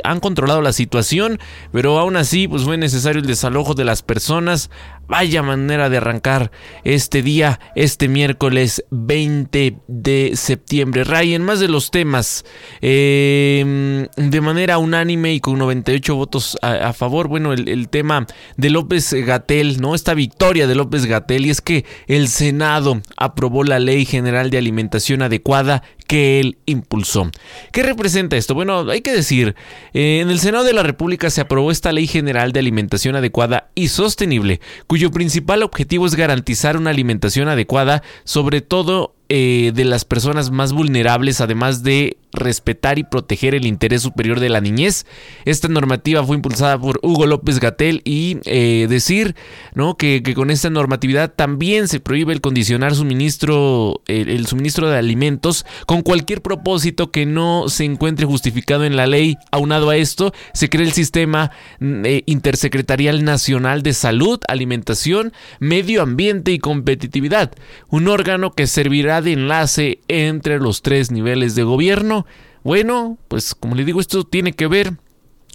[0.03, 1.39] han controlado la situación,
[1.71, 4.69] pero aún así pues fue necesario el desalojo de las personas.
[5.07, 6.51] Vaya manera de arrancar
[6.83, 11.05] este día, este miércoles 20 de septiembre.
[11.05, 12.43] Ryan, más de los temas,
[12.81, 18.25] eh, de manera unánime y con 98 votos a, a favor, bueno, el, el, tema
[18.57, 19.95] de López Gatel, ¿no?
[19.95, 24.57] Esta victoria de López Gatel y es que el Senado aprobó la Ley General de
[24.57, 27.29] Alimentación Adecuada que él impulsó.
[27.71, 28.53] ¿Qué representa esto?
[28.53, 29.55] Bueno, hay que decir,
[29.93, 33.69] eh, en el Senado de la República se aprobó esta Ley General de Alimentación Adecuada
[33.75, 40.05] y Sostenible, cuyo principal objetivo es garantizar una alimentación adecuada, sobre todo eh, de las
[40.05, 45.05] personas más vulnerables, además de respetar y proteger el interés superior de la niñez.
[45.45, 49.35] Esta normativa fue impulsada por Hugo López Gatel y eh, decir
[49.73, 49.97] ¿no?
[49.97, 56.01] Que, con esta normatividad también se prohíbe el condicionar suministro, el, suministro de alimentos con
[56.01, 59.37] cualquier propósito que no se encuentre justificado en la ley.
[59.51, 66.51] Aunado a esto, se crea el sistema eh, intersecretarial nacional de salud, alimentación, medio ambiente
[66.51, 67.51] y competitividad,
[67.89, 72.24] un órgano que servirá de enlace entre los tres niveles de gobierno.
[72.63, 74.93] Bueno, pues como le digo, esto tiene que ver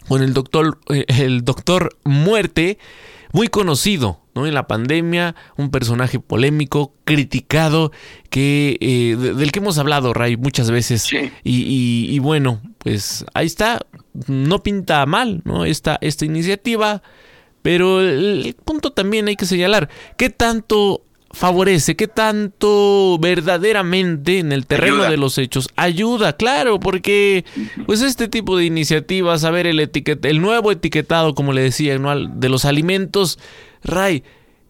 [0.09, 2.79] con el doctor, el doctor Muerte,
[3.33, 4.47] muy conocido, ¿no?
[4.47, 7.93] En la pandemia, un personaje polémico, criticado,
[8.29, 11.09] que eh, del que hemos hablado, Ray, muchas veces.
[11.45, 13.81] Y, bueno, pues ahí está,
[14.27, 15.65] no pinta mal, ¿no?
[15.65, 17.03] Esta, esta iniciativa,
[17.63, 21.03] pero el punto también hay que señalar, ¿qué tanto
[21.33, 27.45] favorece, qué tanto verdaderamente en el terreno de los hechos ayuda, claro, porque
[27.87, 31.97] pues este tipo de iniciativas, a ver el etiquet el nuevo etiquetado, como le decía,
[31.99, 33.39] de los alimentos,
[33.85, 34.25] Ray,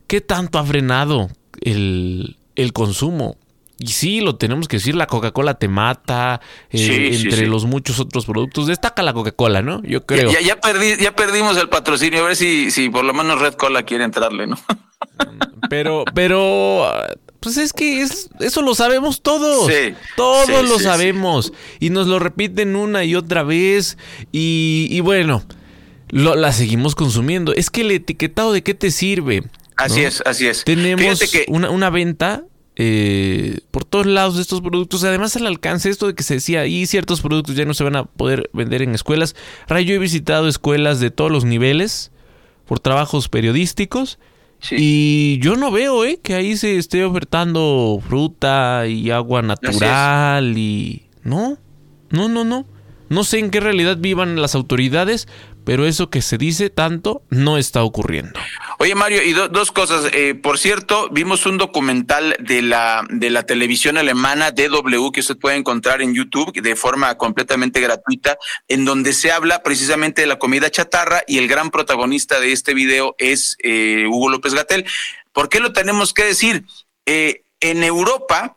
[0.06, 1.30] ¿qué tanto ha frenado
[1.62, 3.38] el, el consumo?
[3.78, 8.26] Y sí, lo tenemos que decir, la Coca-Cola te mata, eh, entre los muchos otros
[8.26, 8.66] productos.
[8.66, 9.82] Destaca la Coca-Cola, ¿no?
[9.84, 10.30] Yo creo.
[10.30, 10.60] Ya, ya,
[11.00, 14.46] ya perdimos el patrocinio, a ver si, si por lo menos Red Cola quiere entrarle,
[14.46, 14.58] ¿no?
[15.68, 16.90] Pero, pero,
[17.40, 19.70] pues es que es, eso lo sabemos todos.
[20.16, 21.52] todos lo sabemos.
[21.78, 23.96] Y nos lo repiten una y otra vez.
[24.32, 25.44] Y, bueno,
[26.08, 27.54] lo, la seguimos consumiendo.
[27.54, 29.44] Es que el etiquetado de qué te sirve.
[29.76, 30.64] Así es, así es.
[30.64, 32.44] Tenemos una, una, venta
[32.76, 35.04] eh, por todos lados de estos productos.
[35.04, 37.96] Además, al alcance, esto de que se decía, y ciertos productos ya no se van
[37.96, 39.34] a poder vender en escuelas.
[39.68, 42.10] Ray, yo he visitado escuelas de todos los niveles
[42.66, 44.18] por trabajos periodísticos
[44.70, 51.06] y yo no veo eh, que ahí se esté ofertando fruta y agua natural y...
[51.22, 51.58] No,
[52.10, 52.66] no, no, no.
[53.08, 55.26] No sé en qué realidad vivan las autoridades,
[55.70, 58.40] pero eso que se dice tanto no está ocurriendo.
[58.80, 60.10] Oye Mario, y dos cosas.
[60.12, 65.36] Eh, por cierto, vimos un documental de la, de la televisión alemana DW que usted
[65.36, 70.40] puede encontrar en YouTube de forma completamente gratuita, en donde se habla precisamente de la
[70.40, 74.86] comida chatarra y el gran protagonista de este video es eh, Hugo López Gatel.
[75.32, 76.64] ¿Por qué lo tenemos que decir?
[77.06, 78.56] Eh, en Europa,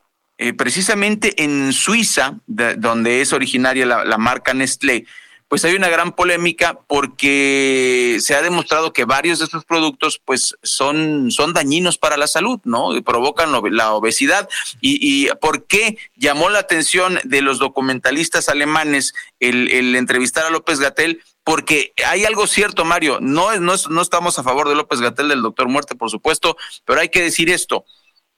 [0.58, 5.06] precisamente en Suiza, donde es originaria la, la marca Nestlé,
[5.54, 10.56] pues hay una gran polémica porque se ha demostrado que varios de estos productos pues
[10.64, 12.90] son, son dañinos para la salud, ¿no?
[13.06, 14.50] provocan la obesidad.
[14.82, 21.22] Y, por qué llamó la atención de los documentalistas alemanes el, entrevistar a López Gatel?
[21.44, 25.44] Porque hay algo cierto, Mario, no, no, no estamos a favor de López Gatel, del
[25.44, 27.86] doctor Muerte, por supuesto, pero hay que decir esto.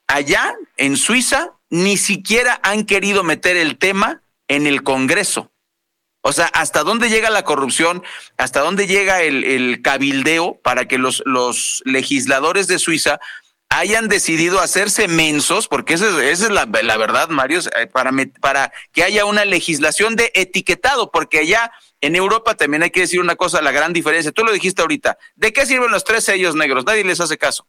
[0.08, 5.49] Allá, en Suiza, ni siquiera han querido meter el tema en el Congreso.
[6.27, 8.03] O sea, ¿hasta dónde llega la corrupción?
[8.35, 13.19] ¿Hasta dónde llega el, cabildeo para que los, los legisladores de Suiza
[13.69, 18.11] hayan decidido hacerse mensos, porque esa es, esa es la, la, verdad, Mario, eh, para,
[18.41, 23.19] para que haya una legislación de etiquetado, porque allá en Europa también hay que decir
[23.19, 26.55] una cosa, la gran diferencia, tú lo dijiste ahorita, ¿de qué sirven los tres sellos
[26.55, 26.85] negros?
[26.85, 27.67] Nadie les hace caso.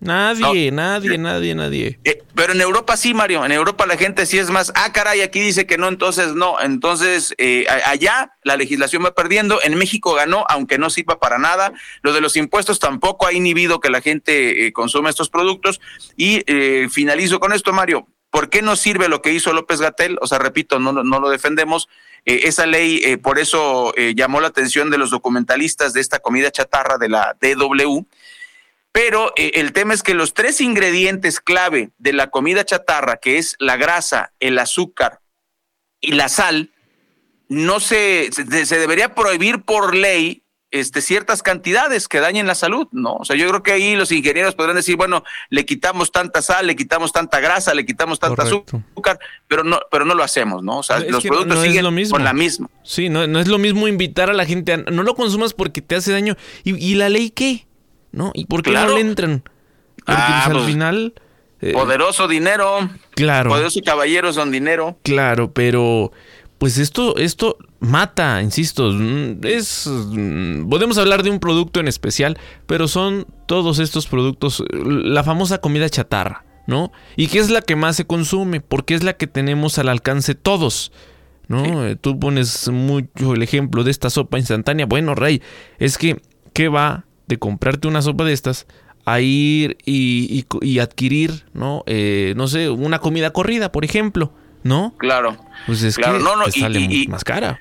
[0.00, 1.98] Nadie, nadie, nadie, nadie.
[2.04, 3.44] Eh, pero en Europa sí, Mario.
[3.44, 6.60] En Europa la gente sí es más, ah, caray, aquí dice que no, entonces no.
[6.60, 9.58] Entonces, eh, allá la legislación va perdiendo.
[9.62, 11.72] En México ganó, aunque no sirva para nada.
[12.02, 15.80] Lo de los impuestos tampoco ha inhibido que la gente eh, consuma estos productos.
[16.16, 16.44] Y
[16.90, 18.06] finalizo con esto, Mario.
[18.30, 20.18] ¿Por qué no sirve lo que hizo López Gatel?
[20.20, 21.88] O sea, repito, no, no lo defendemos.
[22.24, 27.08] esa ley, por eso llamó la atención de los documentalistas de esta comida chatarra de
[27.08, 28.06] la DW
[28.96, 33.36] pero eh, el tema es que los tres ingredientes clave de la comida chatarra, que
[33.36, 35.20] es la grasa, el azúcar
[36.00, 36.70] y la sal,
[37.50, 43.16] no se, se, debería prohibir por ley este, ciertas cantidades que dañen la salud, ¿no?
[43.16, 46.66] O sea, yo creo que ahí los ingenieros podrán decir, bueno, le quitamos tanta sal,
[46.66, 50.78] le quitamos tanta grasa, le quitamos tanta azúcar, pero no, pero no lo hacemos, ¿no?
[50.78, 52.14] O sea, los productos siguen lo mismo.
[52.14, 52.70] con la misma.
[52.82, 55.82] Sí, no, no es lo mismo invitar a la gente a no lo consumas porque
[55.82, 56.34] te hace daño.
[56.64, 57.66] ¿Y, y la ley qué?
[58.16, 58.32] ¿No?
[58.34, 59.42] ¿Y por qué no le entran?
[60.04, 61.14] Porque ah, pues, al pues, final...
[61.60, 62.90] Eh, poderoso dinero.
[63.10, 63.50] Claro.
[63.50, 64.98] Poderoso caballeros son dinero.
[65.02, 66.12] Claro, pero
[66.58, 68.90] pues esto, esto mata, insisto,
[69.42, 69.90] es
[70.68, 75.88] podemos hablar de un producto en especial, pero son todos estos productos, la famosa comida
[75.88, 76.92] chatarra, ¿no?
[77.16, 80.34] Y qué es la que más se consume, porque es la que tenemos al alcance
[80.34, 80.92] todos.
[81.48, 81.86] ¿No?
[81.86, 84.84] Eh, tú pones mucho el ejemplo de esta sopa instantánea.
[84.84, 85.40] Bueno, Rey,
[85.78, 86.20] es que,
[86.52, 88.66] ¿qué va de comprarte una sopa de estas
[89.04, 91.84] a ir y, y, adquirir, ¿no?
[91.86, 94.32] Eh, no sé, una comida corrida, por ejemplo,
[94.64, 94.94] ¿no?
[94.98, 95.36] Claro.
[95.66, 97.60] Pues es claro, que no, no, sale más cara.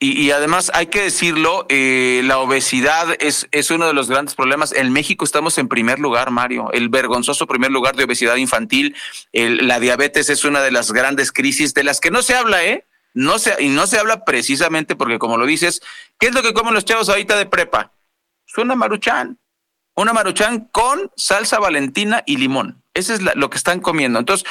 [0.00, 4.72] Y, además hay que decirlo, eh, la obesidad es, es uno de los grandes problemas.
[4.72, 8.94] En México estamos en primer lugar, Mario, el vergonzoso primer lugar de obesidad infantil.
[9.32, 12.84] la diabetes es una de las grandes crisis de las que no se habla, ¿eh?
[13.14, 15.80] No se, y no se habla precisamente porque, como lo dices,
[16.18, 17.92] ¿qué es lo que comen los chavos ahorita de prepa?
[18.56, 19.38] Una maruchan.
[19.96, 22.82] Una maruchan con salsa valentina y limón.
[22.94, 24.18] Ese es lo que están comiendo.
[24.18, 24.46] Entonces,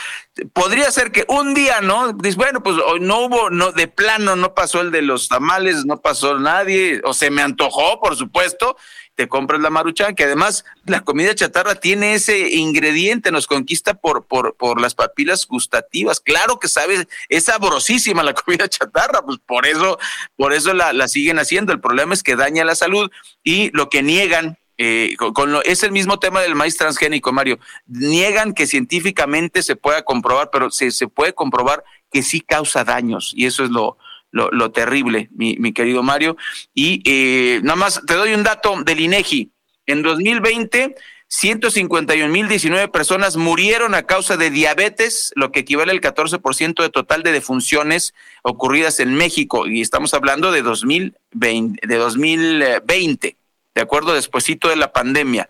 [0.52, 2.12] podría ser que un día, ¿no?
[2.14, 6.02] Dices, bueno, pues no hubo, no, de plano no pasó el de los tamales, no
[6.02, 8.78] pasó nadie, o se me antojó, por supuesto,
[9.16, 14.26] te compras la maruchan, que además la comida chatarra tiene ese ingrediente, nos conquista por,
[14.26, 16.20] por, por las papilas gustativas.
[16.20, 20.00] Claro que sabes, es sabrosísima la comida chatarra, pues por eso,
[20.36, 21.74] por eso la, la siguen haciendo.
[21.74, 23.12] El problema es que daña la salud
[23.44, 27.60] y lo que niegan eh, con, lo, es el mismo tema del maíz transgénico, Mario.
[27.86, 33.34] Niegan que científicamente se pueda comprobar, pero se, se puede comprobar que sí causa daños
[33.36, 33.98] y eso es lo,
[34.34, 36.36] lo, terrible, mi, mi, querido Mario.
[36.74, 39.52] Y eh, nada más te doy un dato del INEGI.
[39.86, 40.96] En 2020,
[41.30, 47.32] 151.019 personas murieron a causa de diabetes, lo que equivale al 14% de total de
[47.32, 49.68] defunciones ocurridas en México.
[49.68, 51.88] Y estamos hablando de 2020.
[51.88, 53.38] De 2020
[53.76, 55.50] de acuerdo, despuesito de la pandemia.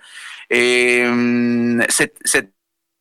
[0.49, 1.09] Eh,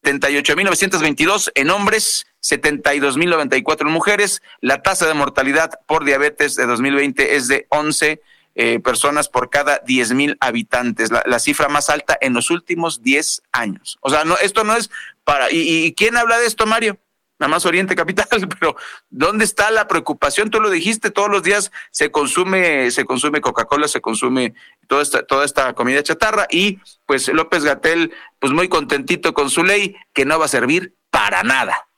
[0.04, 4.42] 78.922 en hombres, 72.094 en mujeres.
[4.60, 8.20] La tasa de mortalidad por diabetes de 2020 es de 11
[8.54, 13.44] eh, personas por cada 10.000 habitantes, la, la, cifra más alta en los últimos 10
[13.52, 13.98] años.
[14.02, 14.90] O sea, no, esto no es
[15.24, 15.50] para...
[15.50, 16.98] ¿Y, y quién habla de esto, Mario?
[17.42, 18.26] Nada más Oriente Capital,
[18.60, 18.76] pero
[19.10, 20.48] ¿dónde está la preocupación?
[20.50, 24.54] Tú lo dijiste, todos los días se consume, se consume Coca-Cola, se consume
[24.86, 29.64] toda esta, toda esta comida chatarra y pues López Gatel, pues muy contentito con su
[29.64, 31.88] ley que no va a servir para nada.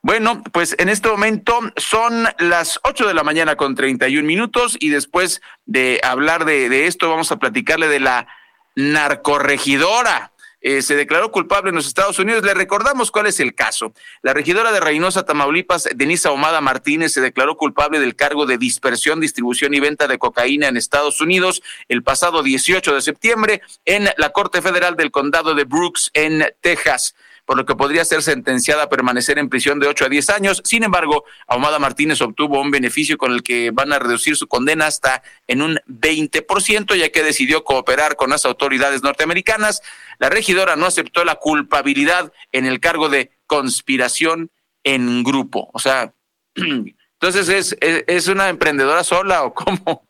[0.00, 4.26] Bueno, pues en este momento son las ocho de la mañana con treinta y un
[4.26, 8.28] minutos y después de hablar de, de esto vamos a platicarle de la
[8.76, 10.33] narcorregidora
[10.64, 12.42] eh, se declaró culpable en los Estados Unidos.
[12.42, 13.92] Le recordamos cuál es el caso.
[14.22, 19.20] La regidora de Reynosa, Tamaulipas, Denisa Omada Martínez, se declaró culpable del cargo de dispersión,
[19.20, 24.30] distribución y venta de cocaína en Estados Unidos el pasado 18 de septiembre en la
[24.30, 28.88] Corte Federal del Condado de Brooks, en Texas por lo que podría ser sentenciada a
[28.88, 30.62] permanecer en prisión de 8 a 10 años.
[30.64, 34.86] Sin embargo, Ahumada Martínez obtuvo un beneficio con el que van a reducir su condena
[34.86, 39.82] hasta en un 20%, ya que decidió cooperar con las autoridades norteamericanas.
[40.18, 44.50] La regidora no aceptó la culpabilidad en el cargo de conspiración
[44.82, 45.70] en grupo.
[45.72, 46.14] O sea,
[46.54, 50.08] entonces es, es, una emprendedora sola o cómo?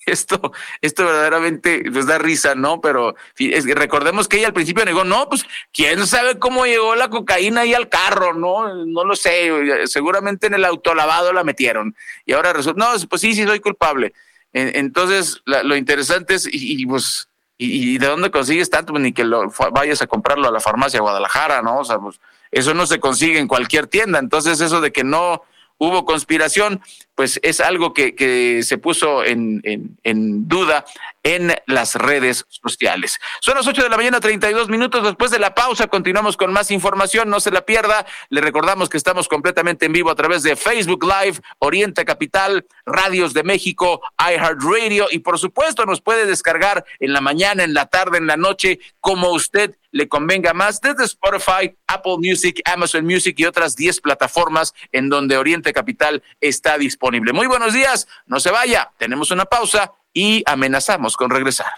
[0.06, 2.80] esto, esto verdaderamente pues da risa, ¿no?
[2.80, 7.08] Pero es, recordemos que ella al principio negó, no, pues quién sabe cómo llegó la
[7.08, 8.84] cocaína ahí al carro, ¿no?
[8.86, 9.50] No lo sé,
[9.86, 11.94] seguramente en el autolavado la metieron.
[12.24, 14.12] Y ahora resulta, no, pues sí, sí, soy culpable.
[14.52, 17.29] Entonces, lo interesante es, y, pues,
[17.62, 18.92] y, de dónde consigues tanto?
[18.92, 21.80] Pues ni que lo vayas a comprarlo a la farmacia Guadalajara, ¿no?
[21.80, 22.18] O sea, pues
[22.50, 24.18] eso no se consigue en cualquier tienda.
[24.18, 25.42] Entonces, eso de que no
[25.76, 26.80] hubo conspiración,
[27.20, 30.86] pues es algo que, que se puso en, en, duda
[31.22, 33.18] en las redes sociales.
[33.42, 35.88] Son las 8 de la mañana, 32 minutos después de la pausa.
[35.88, 38.06] Continuamos con más información, no se la pierda.
[38.30, 43.34] Le recordamos que estamos completamente en vivo a través de Facebook Live, Oriente Capital, Radios
[43.34, 48.16] de México, iHeartRadio y por supuesto nos puede descargar en la mañana, en la tarde,
[48.16, 53.44] en la noche, como usted le convenga más desde Spotify, Apple Music, Amazon Music y
[53.44, 57.09] otras 10 plataformas en donde Oriente Capital está disponible.
[57.10, 61.72] Muy buenos días, no se vaya, tenemos una pausa y amenazamos con regresar.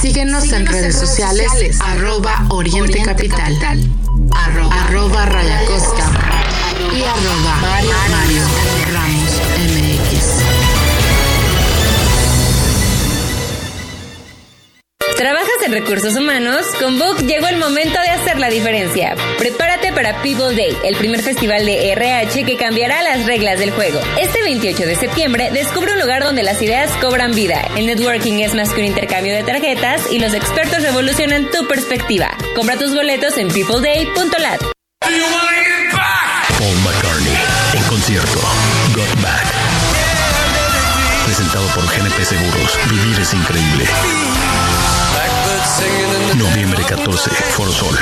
[0.00, 3.58] Síguenos, en redes sociales, arroba Oriente, Capital,
[4.34, 8.61] arroba, Raya y arroba Mario Ramos
[15.16, 16.66] ¿Trabajas en recursos humanos?
[16.80, 19.14] Con Book llegó el momento de hacer la diferencia.
[19.38, 24.00] Prepárate para People Day, el primer festival de RH que cambiará las reglas del juego.
[24.20, 27.62] Este 28 de septiembre descubre un lugar donde las ideas cobran vida.
[27.76, 32.36] El networking es más que un intercambio de tarjetas y los expertos revolucionan tu perspectiva.
[32.56, 34.60] Compra tus boletos en peopleday.lat.
[36.58, 37.36] Paul McCartney
[37.74, 38.40] en concierto.
[38.94, 39.52] Got Back.
[41.24, 42.78] Presentado por GNP Seguros.
[42.90, 43.84] Vivir es increíble.
[46.36, 47.98] Noviembre 14, Foro Sol.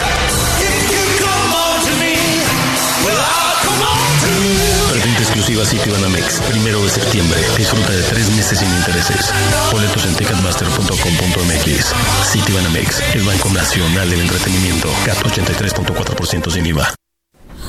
[4.91, 7.39] Presente exclusiva City Banamex, primero de septiembre.
[7.57, 9.33] Disfruta de tres meses sin intereses.
[9.73, 12.31] Boletos en ticketmaster.com.mx.
[12.31, 14.89] City Banamex, el Banco Nacional del Entretenimiento.
[15.05, 16.95] CAT 83.4% sin IVA.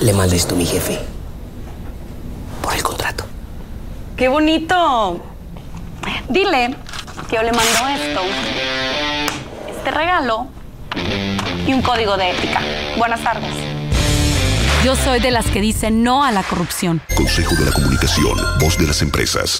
[0.02, 1.00] Le mandé esto a mi jefe.
[2.62, 3.26] Por el contrato.
[4.16, 5.22] ¡Qué bonito!
[6.30, 6.76] Dile
[7.30, 8.22] que yo le mando esto
[9.82, 10.46] este regalo
[11.66, 12.62] y un código de ética.
[13.00, 13.50] Buenas tardes.
[14.86, 17.02] Yo soy de las que dicen no a la corrupción.
[17.16, 19.60] Consejo de la Comunicación, voz de las empresas.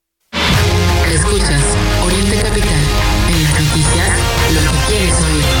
[1.41, 1.63] Escuchas
[2.05, 2.81] Oriente Capital.
[3.27, 4.09] En las noticias,
[4.53, 5.60] lo que quieres oír.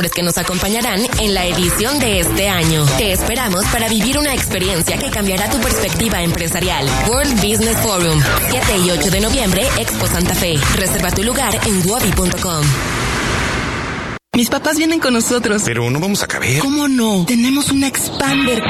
[0.09, 2.85] que nos acompañarán en la edición de este año.
[2.97, 6.89] Te esperamos para vivir una experiencia que cambiará tu perspectiva empresarial.
[7.07, 10.55] World Business Forum, 7 y 8 de noviembre, Expo Santa Fe.
[10.75, 13.00] Reserva tu lugar en wobi.com.
[14.33, 15.61] Mis papás vienen con nosotros.
[15.65, 16.59] Pero no vamos a caber.
[16.59, 17.25] ¿Cómo no?
[17.25, 18.63] Tenemos una Expander.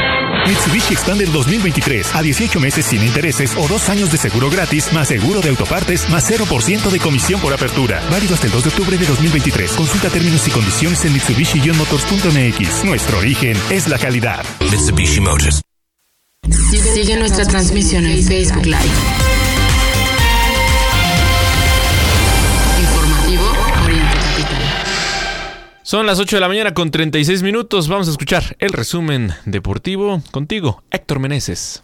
[0.48, 5.10] Mitsubishi Expander 2023 a 18 meses sin intereses o dos años de seguro gratis, más
[5.10, 8.02] seguro de autopartes, más 0% de comisión por apertura.
[8.10, 9.74] Válido hasta el 2 de octubre de 2023.
[9.74, 12.84] Consulta términos y condiciones en Mitsubishi-motors.mx.
[12.84, 14.44] Nuestro origen es la calidad.
[14.62, 15.62] Mitsubishi Motors.
[16.50, 19.51] Sigue nuestra transmisión en Facebook Live.
[25.92, 27.90] Son las 8 de la mañana con 36 minutos.
[27.90, 31.82] Vamos a escuchar el resumen deportivo contigo, Héctor Meneses.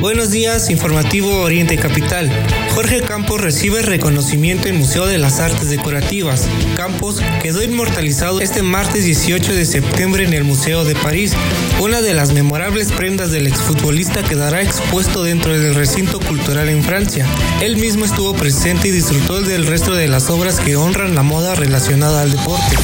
[0.00, 2.30] Buenos días, informativo Oriente Capital.
[2.74, 6.48] Jorge Campos recibe reconocimiento en Museo de las Artes Decorativas.
[6.76, 11.32] Campos quedó inmortalizado este martes 18 de septiembre en el Museo de París.
[11.80, 17.26] Una de las memorables prendas del exfutbolista quedará expuesto dentro del recinto cultural en Francia.
[17.60, 21.54] Él mismo estuvo presente y disfrutó del resto de las obras que honran la moda
[21.54, 22.76] relacionada al deporte.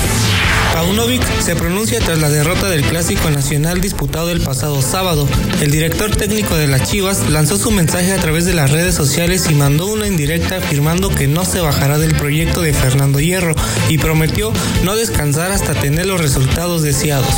[0.76, 5.26] Paunovic se pronuncia tras la derrota del Clásico Nacional disputado el pasado sábado.
[5.62, 9.48] El director técnico de las Chivas lanzó su mensaje a través de las redes sociales
[9.48, 13.54] y mandó una indirecta afirmando que no se bajará del proyecto de Fernando Hierro
[13.90, 14.52] y prometió
[14.84, 17.34] no descansar hasta tener los resultados deseados.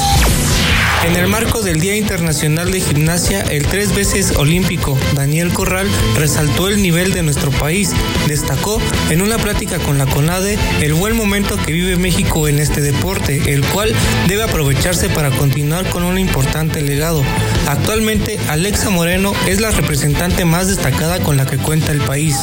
[1.05, 6.69] En el marco del Día Internacional de Gimnasia, el tres veces olímpico Daniel Corral resaltó
[6.69, 7.91] el nivel de nuestro país.
[8.27, 12.81] Destacó en una plática con la CONADE el buen momento que vive México en este
[12.81, 13.95] deporte, el cual
[14.27, 17.23] debe aprovecharse para continuar con un importante legado.
[17.69, 22.37] Actualmente, Alexa Moreno es la representante más destacada con la que cuenta el país.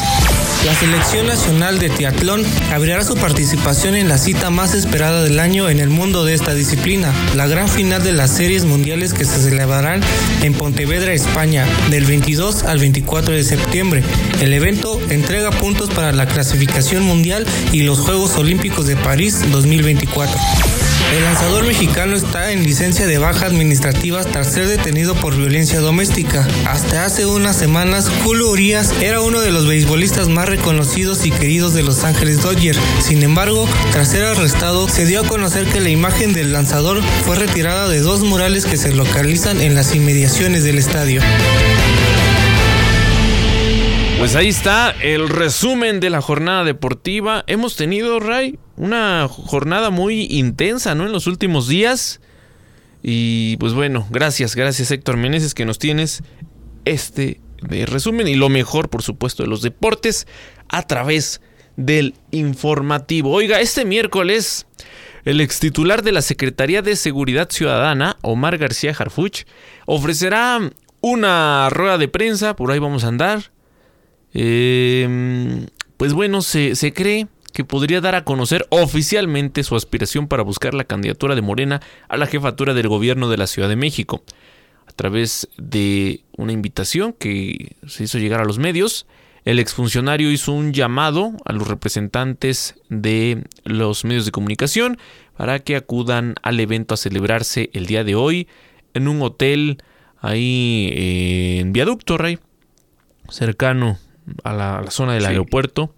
[0.66, 2.44] La selección nacional de triatlón
[2.74, 6.56] abrirá su participación en la cita más esperada del año en el mundo de esta
[6.56, 10.02] disciplina, la gran final de las series mundiales que se celebrarán
[10.44, 14.04] en Pontevedra, España, del 22 al 24 de septiembre.
[14.42, 20.38] El evento entrega puntos para la clasificación mundial y los Juegos Olímpicos de París 2024.
[21.14, 26.48] El lanzador mexicano está en licencia de baja administrativa tras ser detenido por violencia doméstica.
[26.66, 31.74] Hasta hace unas semanas, Julio Urias era uno de los beisbolistas más reconocidos y queridos
[31.74, 32.80] de Los Ángeles Dodgers.
[33.00, 37.36] Sin embargo, tras ser arrestado, se dio a conocer que la imagen del lanzador fue
[37.36, 41.22] retirada de dos murales que se localizan en las inmediaciones del estadio.
[44.18, 47.44] Pues ahí está el resumen de la jornada deportiva.
[47.48, 51.06] Hemos tenido, Ray, una jornada muy intensa, ¿no?
[51.06, 52.20] En los últimos días.
[53.02, 56.24] Y pues bueno, gracias, gracias Héctor Meneses que nos tienes
[56.86, 60.28] este de resumen y lo mejor, por supuesto, de los deportes
[60.70, 61.42] a través
[61.78, 63.32] del informativo.
[63.32, 64.66] Oiga, este miércoles
[65.24, 69.46] el ex titular de la Secretaría de Seguridad Ciudadana, Omar García Harfuch,
[69.88, 70.60] ofrecerá
[71.02, 73.52] una rueda de prensa, por ahí vamos a andar.
[74.34, 75.66] Eh,
[75.98, 80.84] pues bueno, se cree que podría dar a conocer oficialmente su aspiración para buscar la
[80.84, 84.24] candidatura de Morena a la jefatura del gobierno de la Ciudad de México.
[84.86, 89.08] A través de una invitación que se hizo llegar a los medios,
[89.46, 94.98] el exfuncionario hizo un llamado a los representantes de los medios de comunicación
[95.38, 98.50] para que acudan al evento a celebrarse el día de hoy
[98.94, 99.82] en un hotel
[100.20, 102.38] ahí eh, en Viaducto, Rey,
[103.30, 103.98] cercano
[104.44, 105.30] a la, a la zona del sí.
[105.30, 105.94] aeropuerto.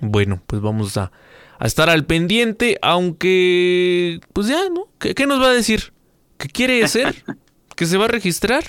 [0.00, 1.12] Bueno, pues vamos a,
[1.60, 4.88] estar al pendiente, aunque, pues ya, ¿no?
[4.98, 5.92] ¿Qué, ¿Qué, nos va a decir?
[6.36, 7.24] ¿Qué quiere hacer?
[7.74, 8.64] que se va a registrar.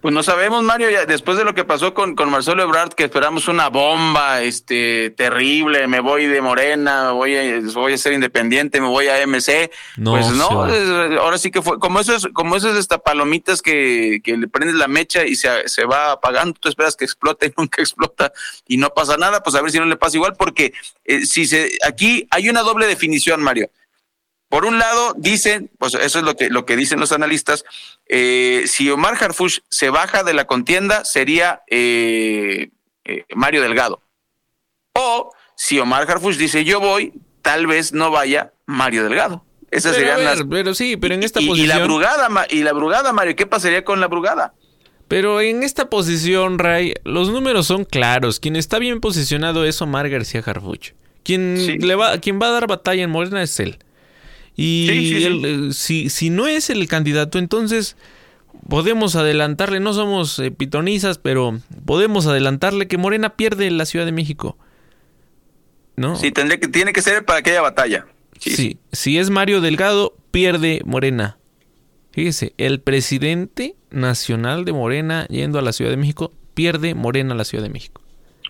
[0.00, 3.02] Pues no sabemos, Mario, ya después de lo que pasó con, con Marcelo Ebrard, que
[3.02, 8.80] esperamos una bomba este terrible, me voy de Morena, voy a, voy a ser independiente,
[8.80, 9.72] me voy a MC.
[9.96, 10.66] No, pues no,
[11.20, 14.86] ahora sí que fue, como esos, como esos esta palomitas que, que le prendes la
[14.86, 18.32] mecha y se, se va apagando, tú esperas que explote y nunca explota
[18.68, 20.74] y no pasa nada, pues a ver si no le pasa igual, porque
[21.06, 23.68] eh, si se, aquí hay una doble definición, Mario.
[24.48, 27.64] Por un lado, dicen, pues eso es lo que, lo que dicen los analistas,
[28.06, 32.70] eh, si Omar Harfush se baja de la contienda, sería eh,
[33.04, 34.00] eh, Mario Delgado.
[34.94, 39.44] O si Omar Harfush dice yo voy, tal vez no vaya Mario Delgado.
[39.70, 40.42] Esas serían las.
[40.48, 41.76] Pero sí, pero en esta y, posición.
[41.76, 44.54] Y la brugada, y la brugada, Mario, ¿qué pasaría con la brugada?
[45.08, 48.40] Pero en esta posición, Ray, los números son claros.
[48.40, 50.92] Quien está bien posicionado es Omar García Harfuch.
[51.22, 53.78] Quien, le va, quien va a dar batalla en Morena es él.
[54.60, 57.96] Y eh, si, si no es el candidato, entonces
[58.68, 64.10] podemos adelantarle, no somos eh, pitonizas, pero podemos adelantarle que Morena pierde la Ciudad de
[64.10, 64.58] México.
[65.94, 66.16] ¿No?
[66.16, 68.06] Sí, tendría que, tiene que ser para aquella batalla.
[68.40, 71.38] Sí, si es Mario Delgado, pierde Morena.
[72.10, 77.36] Fíjese, el presidente nacional de Morena yendo a la Ciudad de México, pierde Morena a
[77.36, 78.02] la Ciudad de México.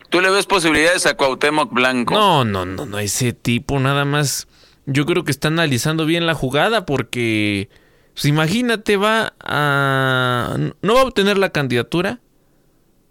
[0.09, 2.15] ¿Tú le ves posibilidades a Cuauhtémoc Blanco?
[2.15, 4.48] No, no, no, no, ese tipo nada más
[4.91, 7.69] yo creo que está analizando bien la jugada porque,
[8.15, 10.57] pues imagínate, va a...
[10.81, 12.21] no va a obtener la candidatura,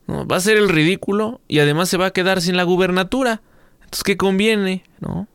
[0.08, 0.26] ¿no?
[0.26, 3.42] va a ser el ridículo y además se va a quedar sin la gubernatura.
[3.76, 4.84] Entonces, ¿qué conviene?
[5.00, 5.28] ¿No?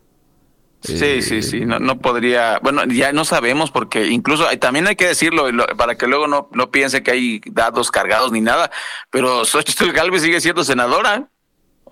[0.82, 5.06] Sí, sí, sí, no, no podría, bueno, ya no sabemos porque incluso también hay que
[5.06, 8.68] decirlo para que luego no, no piense que hay datos cargados ni nada,
[9.08, 11.28] pero Xochitl Galvez sigue siendo senadora.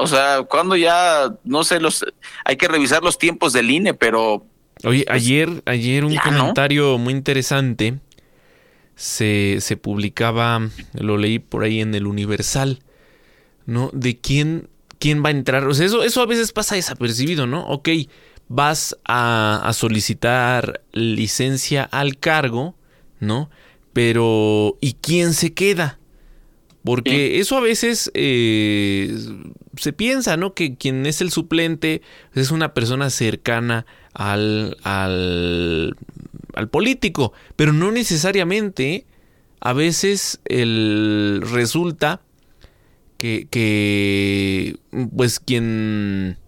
[0.00, 2.04] O sea, cuando ya, no sé, los
[2.44, 4.46] hay que revisar los tiempos del INE, pero...
[4.82, 7.98] Oye, pues, ayer, ayer un comentario muy interesante
[8.94, 12.80] se, se publicaba, lo leí por ahí en el Universal,
[13.66, 13.90] ¿no?
[13.92, 15.66] De quién, quién va a entrar.
[15.66, 17.66] O sea, eso, eso a veces pasa desapercibido, ¿no?
[17.66, 17.90] Ok,
[18.48, 22.74] vas a, a solicitar licencia al cargo,
[23.20, 23.50] ¿no?
[23.92, 25.99] Pero ¿y quién se queda?
[26.82, 29.14] Porque eso a veces eh,
[29.76, 30.54] se piensa, ¿no?
[30.54, 32.00] Que quien es el suplente
[32.34, 35.96] es una persona cercana al, al,
[36.54, 39.06] al político, pero no necesariamente.
[39.62, 42.22] A veces el, resulta
[43.18, 44.78] que, que,
[45.14, 46.38] pues quien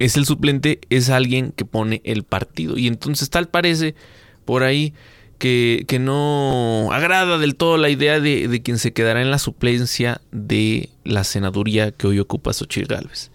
[0.00, 2.76] es el suplente es alguien que pone el partido.
[2.76, 3.94] Y entonces tal parece
[4.44, 4.94] por ahí
[5.40, 10.90] que, no agrada del todo la idea de, quien se quedará en la suplencia de
[11.02, 13.30] la senaduría que hoy ocupa Xochitl Gálvez.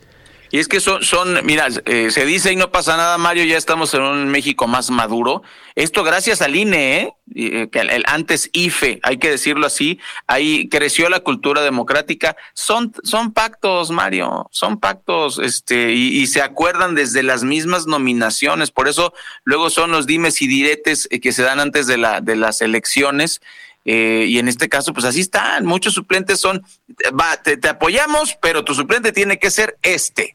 [0.55, 3.57] Y es que son, son mira, eh, se dice y no pasa nada, Mario, ya
[3.57, 5.43] estamos en un México más maduro.
[5.75, 7.13] Esto gracias al INE, ¿eh?
[7.35, 12.37] eh que el, antes IFE, hay que decirlo así, ahí creció la cultura democrática.
[12.53, 18.71] Son, son pactos, Mario, son pactos, este, y, se acuerdan desde las mismas nominaciones.
[18.71, 22.21] Por eso luego son los dimes y diretes eh, que se dan antes de, la,
[22.21, 23.41] de las elecciones.
[23.83, 25.65] y en este caso, pues así están.
[25.65, 26.63] Muchos suplentes son,
[27.11, 30.34] va, te, apoyamos, pero tu suplente tiene que ser este.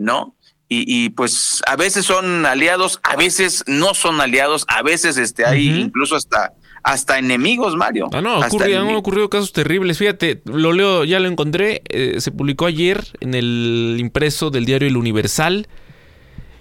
[0.00, 0.34] ¿No?
[0.72, 5.68] Y, pues a veces son aliados, a veces no son aliados, a veces este hay
[5.68, 6.52] incluso hasta
[6.84, 8.08] hasta enemigos, Mario.
[8.12, 9.98] Ah, no, han ocurrido casos terribles.
[9.98, 11.82] Fíjate, lo leo, ya lo encontré.
[11.88, 15.66] Eh, se publicó ayer en el impreso del diario El Universal.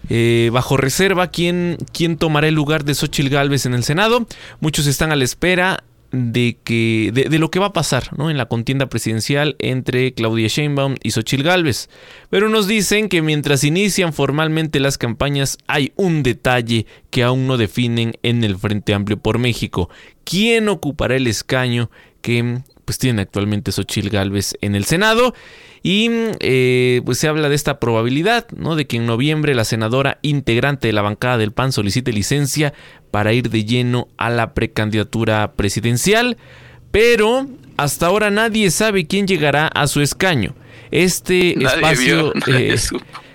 [0.09, 4.25] Eh, bajo reserva, ¿quién, ¿quién tomará el lugar de Xochil Gálvez en el Senado?
[4.59, 8.29] Muchos están a la espera de que de, lo que va a pasar ¿no?
[8.29, 11.89] en la contienda presidencial entre Claudia Sheinbaum y Xochitl Gálvez.
[12.29, 17.57] Pero nos dicen que mientras inician formalmente las campañas hay un detalle que aún no
[17.57, 19.89] definen en el Frente Amplio por México.
[20.23, 21.89] ¿Quién ocupará el escaño
[22.21, 25.35] que pues tiene actualmente Xochitl Gálvez en el Senado?
[25.83, 26.09] Y
[26.39, 28.75] eh, pues se habla de esta probabilidad, ¿no?
[28.75, 32.73] De que en noviembre la senadora integrante de la bancada del PAN solicite licencia
[33.11, 36.37] para ir de lleno a la precandidatura presidencial.
[36.89, 37.45] Pero
[37.77, 40.55] hasta ahora nadie sabe quién llegará a su escaño.
[40.89, 42.75] Este espacio eh,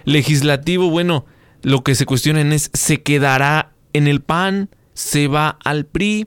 [0.02, 1.26] legislativo, bueno,
[1.62, 4.68] lo que se cuestionan es, ¿se quedará en el PAN?
[4.94, 6.26] ¿Se va al PRI?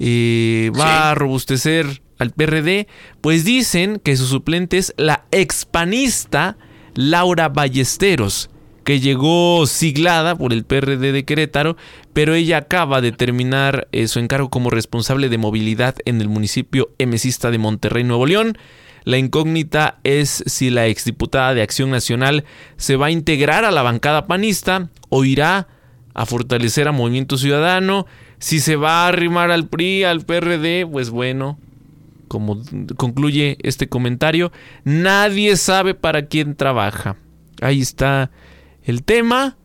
[0.00, 2.86] Eh, ¿Va a robustecer al PRD,
[3.20, 6.56] pues dicen que su suplente es la expanista
[6.94, 8.50] Laura Ballesteros,
[8.84, 11.76] que llegó siglada por el PRD de Querétaro,
[12.12, 16.90] pero ella acaba de terminar eh, su encargo como responsable de movilidad en el municipio
[16.98, 18.58] emesista de Monterrey, Nuevo León.
[19.04, 22.44] La incógnita es si la exdiputada de Acción Nacional
[22.76, 25.68] se va a integrar a la bancada panista o irá
[26.14, 28.06] a fortalecer a Movimiento Ciudadano
[28.38, 31.58] Si se va a arrimar al PRI, al PRD, pues bueno,
[32.28, 32.62] como
[32.96, 34.52] concluye este comentario,
[34.84, 37.16] nadie sabe para quién trabaja.
[37.60, 38.30] Ahí está
[38.84, 39.56] el tema.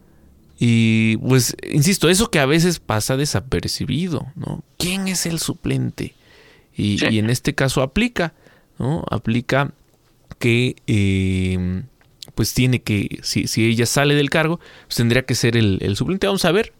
[0.60, 4.64] Y pues, insisto, eso que a veces pasa desapercibido, ¿no?
[4.78, 6.16] ¿Quién es el suplente?
[6.76, 8.34] Y, en este caso aplica,
[8.80, 9.04] ¿no?
[9.12, 9.74] Aplica
[10.40, 11.84] que, eh,
[12.34, 16.28] pues tiene que, si, ella sale del cargo, pues tendría que ser el, el, suplente.
[16.28, 16.74] Vamos a ver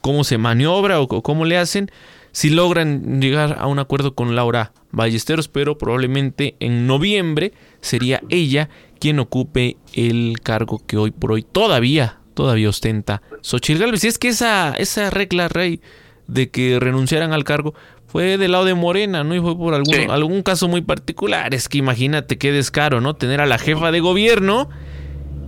[0.00, 1.90] cómo se maniobra o cómo le hacen
[2.36, 8.68] si logran llegar a un acuerdo con Laura Ballesteros, pero probablemente en noviembre sería ella
[9.00, 14.02] quien ocupe el cargo que hoy por hoy todavía, todavía ostenta Xochitl Galvez.
[14.02, 15.80] Si es que esa, esa regla, Rey,
[16.26, 17.72] de que renunciaran al cargo
[18.06, 19.34] fue del lado de Morena, ¿no?
[19.34, 21.54] Y fue por algún, algún caso muy particular.
[21.54, 23.16] Es que imagínate qué descaro, ¿no?
[23.16, 24.68] Tener a la jefa de gobierno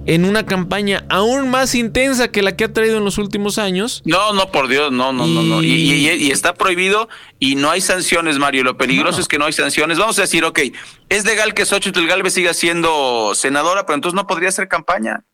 [0.08, 4.00] en una campaña aún más intensa que la que ha traído en los últimos años.
[4.06, 5.62] No, no, por Dios, no, no, no, no.
[5.62, 8.64] Y, está prohibido y no hay sanciones, Mario.
[8.64, 9.98] Lo peligroso es que no hay sanciones.
[9.98, 10.60] Vamos a decir, ok,
[11.10, 15.24] es legal que Xochitl Galvez siga siendo senadora, pero entonces no podría hacer campaña.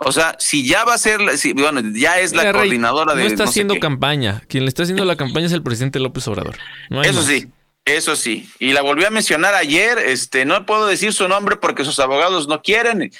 [0.00, 3.22] O sea, si ya va a ser, si, bueno, ya es la coordinadora de.
[3.22, 4.42] No está haciendo campaña.
[4.46, 6.56] Quien le está haciendo la campaña es el presidente López Obrador.
[7.02, 7.48] Eso sí,
[7.86, 8.46] eso sí.
[8.58, 9.96] Y la volví a mencionar ayer.
[9.96, 13.10] Este, no puedo decir su nombre porque sus abogados no quieren.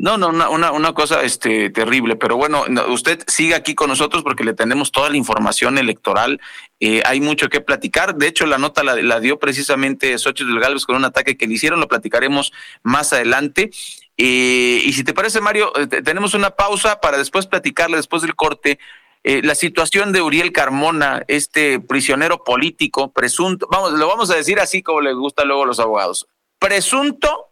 [0.00, 4.22] No, no, una, una, una, cosa este, terrible, pero bueno, usted sigue aquí con nosotros
[4.22, 6.40] porque le tenemos toda la información electoral.
[6.78, 8.14] Eh, hay mucho que platicar.
[8.14, 11.80] De hecho, la nota la, dio precisamente Xochitl Galvez con un ataque que le hicieron,
[11.80, 12.52] lo platicaremos
[12.84, 13.70] más adelante.
[14.16, 18.36] Eh, y si te parece, Mario, eh, tenemos una pausa para después platicarle, después del
[18.36, 18.78] corte,
[19.24, 24.82] la situación de Uriel Carmona, este prisionero político, presunto, vamos, lo vamos a decir así
[24.82, 26.28] como le gusta luego a los abogados,
[26.58, 27.48] presunto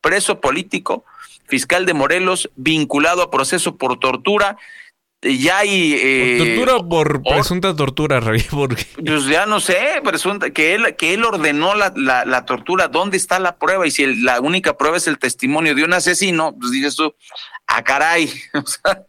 [0.00, 1.04] preso político
[1.48, 4.56] fiscal de Morelos, vinculado a proceso por tortura.
[5.20, 5.94] Ya hay.
[6.00, 8.44] Eh, ¿Tortura por presunta tortura, Rey?
[9.04, 12.86] Pues ya no sé, presunta, que él, que él ordenó la, la, tortura.
[12.86, 13.84] ¿Dónde está la prueba?
[13.84, 17.14] Y si la única prueba es el testimonio de un asesino, pues dices tú,
[17.66, 18.30] a ah, caray.
[18.54, 19.02] O sea,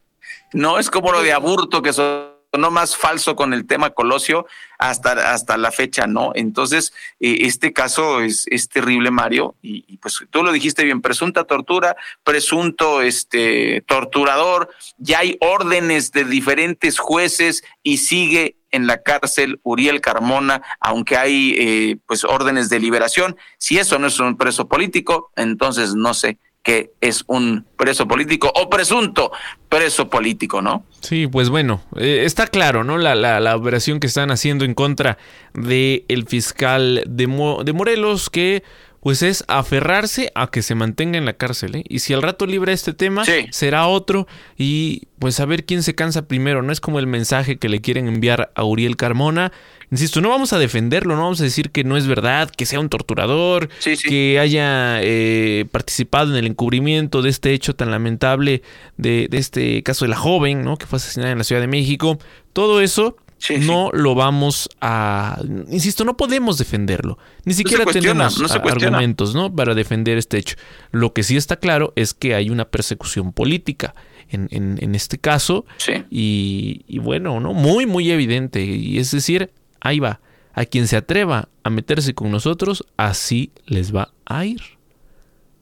[0.54, 4.48] no es como lo de aburto que son no más falso con el tema Colosio
[4.78, 6.32] hasta, hasta la fecha, ¿no?
[6.36, 11.44] Entonces, eh, este caso es, es terrible, Mario, y, pues tú lo dijiste bien, presunta
[11.44, 19.60] tortura, presunto este, torturador, ya hay órdenes de diferentes jueces y sigue en la cárcel
[19.64, 23.36] Uriel Carmona, aunque hay eh, pues órdenes de liberación.
[23.58, 28.52] Si eso no es un preso político, entonces no sé que es un preso político
[28.54, 29.32] o presunto
[29.70, 30.84] preso político, ¿no?
[31.02, 32.98] Sí, pues bueno, eh, está claro, ¿no?
[32.98, 35.18] La, la, la, operación que están haciendo en contra
[35.54, 37.28] del el fiscal de,
[37.64, 38.64] de Morelos, que
[39.02, 41.76] pues es aferrarse a que se mantenga en la cárcel.
[41.76, 41.84] ¿eh?
[41.88, 44.28] Y si al rato libra este tema, será otro.
[44.58, 46.62] Y pues a ver quién se cansa primero.
[46.62, 49.52] No es como el mensaje que le quieren enviar a Uriel Carmona.
[49.92, 52.80] Insisto, no vamos a defenderlo, no vamos a decir que no es verdad, que sea
[52.80, 53.70] un torturador,
[54.08, 58.62] que haya eh, participado en el encubrimiento de este hecho tan lamentable
[58.98, 60.78] de, de este caso de la joven, ¿no?
[60.78, 62.20] Que fue asesinada en la Ciudad de México.
[62.54, 63.18] Todo eso
[63.62, 65.42] no lo vamos a...
[65.70, 67.18] Insisto, no podemos defenderlo.
[67.46, 69.54] Ni siquiera tenemos argumentos ¿no?
[69.54, 70.56] para defender este hecho.
[70.92, 73.96] Lo que sí está claro es que hay una persecución política
[74.30, 75.66] en, en, este caso.
[76.10, 77.54] Y, y, bueno, ¿no?
[77.54, 78.64] muy, muy evidente.
[78.64, 80.20] Y es decir, ahí va.
[80.54, 84.62] A quien se atreva a meterse con nosotros, así les va a ir.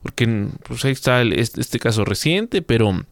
[0.02, 3.04] Porque pues ahí está este caso reciente, pero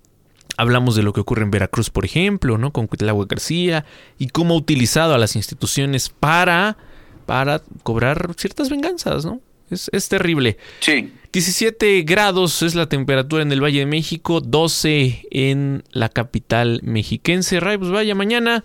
[0.57, 2.71] Hablamos de lo que ocurre en Veracruz, por ejemplo, ¿no?
[2.71, 3.85] Con Cuitlagua García
[4.17, 6.77] y cómo ha utilizado a las instituciones para,
[7.25, 9.41] para cobrar ciertas venganzas, ¿no?
[9.69, 10.57] Es, es, terrible.
[10.79, 11.11] Sí.
[11.33, 17.59] 17 grados es la temperatura en el Valle de México, 12 en la capital mexiquense.
[17.59, 18.63] Ray, pues vaya mañana,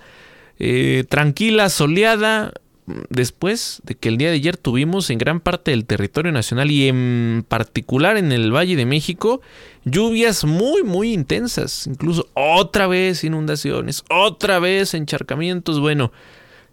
[0.58, 2.52] eh, tranquila, soleada,
[3.08, 6.88] después de que el día de ayer tuvimos en gran parte del territorio nacional y
[6.88, 9.40] en particular en el Valle de México
[9.84, 15.80] lluvias muy muy intensas, incluso otra vez inundaciones, otra vez encharcamientos.
[15.80, 16.12] Bueno,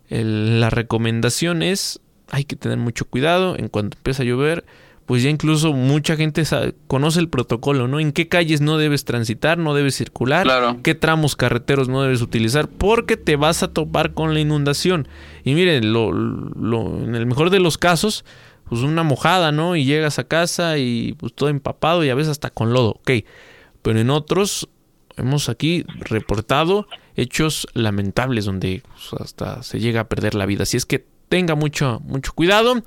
[0.09, 1.99] la recomendación es
[2.30, 4.65] hay que tener mucho cuidado en cuanto empieza a llover
[5.07, 6.43] pues ya incluso mucha gente
[6.87, 8.01] conoce el protocolo, ¿no?
[8.01, 10.45] En qué calles no debes transitar, no debes circular,
[10.83, 15.07] qué tramos carreteros no debes utilizar, porque te vas a topar con la inundación.
[15.45, 18.25] Y miren, lo, en el mejor de los casos,
[18.67, 19.77] pues una mojada, ¿no?
[19.77, 23.11] Y llegas a casa y pues todo empapado y a veces hasta con lodo, ok.
[23.81, 24.67] Pero en otros
[25.15, 26.85] hemos aquí reportado
[27.15, 30.63] hechos lamentables donde pues, hasta se llega a perder la vida.
[30.63, 32.82] Así es que tenga mucho, mucho cuidado.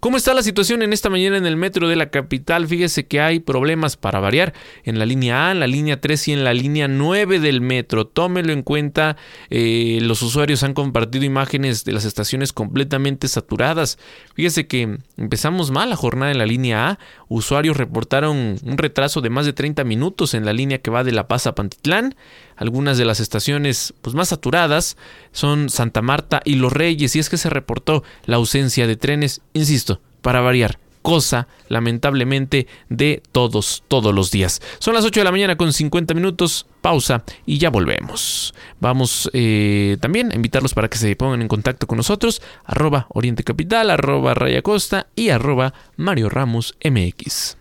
[0.00, 2.66] ¿Cómo está la situación en esta mañana en el metro de la capital?
[2.66, 4.52] Fíjese que hay problemas para variar
[4.84, 8.06] en la línea A, en la línea 3 y en la línea 9 del metro.
[8.06, 9.16] Tómelo en cuenta.
[9.50, 13.98] Eh, los usuarios han compartido imágenes de las estaciones completamente saturadas.
[14.34, 16.98] Fíjese que empezamos mal la jornada en la línea A.
[17.28, 21.12] Usuarios reportaron un retraso de más de 30 minutos en la línea que va de
[21.12, 22.14] La Paz a Pantitlán.
[22.56, 24.96] Algunas de las estaciones pues, más saturadas
[25.32, 29.42] son Santa Marta y Los Reyes, y es que se reportó la ausencia de trenes,
[29.52, 34.60] insisto, para variar cosa lamentablemente de todos, todos los días.
[34.80, 38.52] Son las 8 de la mañana con 50 minutos, pausa y ya volvemos.
[38.80, 43.44] Vamos eh, también a invitarlos para que se pongan en contacto con nosotros, arroba Oriente
[43.44, 47.56] Capital, arroba Raya Costa y arroba Mario Ramos MX.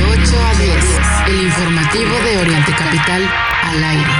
[0.00, 0.84] De 8 a 10,
[1.26, 3.30] el informativo de Oriente Capital
[3.64, 4.10] al aire.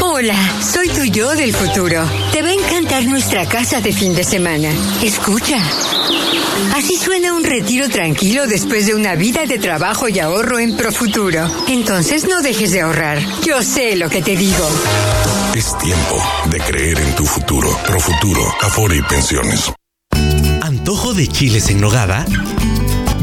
[0.00, 2.04] Hola, soy tu yo del futuro.
[2.32, 4.70] Te va a encantar nuestra casa de fin de semana.
[5.04, 5.58] Escucha.
[6.74, 11.48] Así suena un retiro tranquilo después de una vida de trabajo y ahorro en Profuturo.
[11.68, 13.20] Entonces no dejes de ahorrar.
[13.42, 14.68] Yo sé lo que te digo.
[15.54, 17.70] Es tiempo de creer en tu futuro.
[17.86, 19.72] Profuturo, Afore y Pensiones.
[21.18, 22.24] ¿Antojo de chiles en nogada?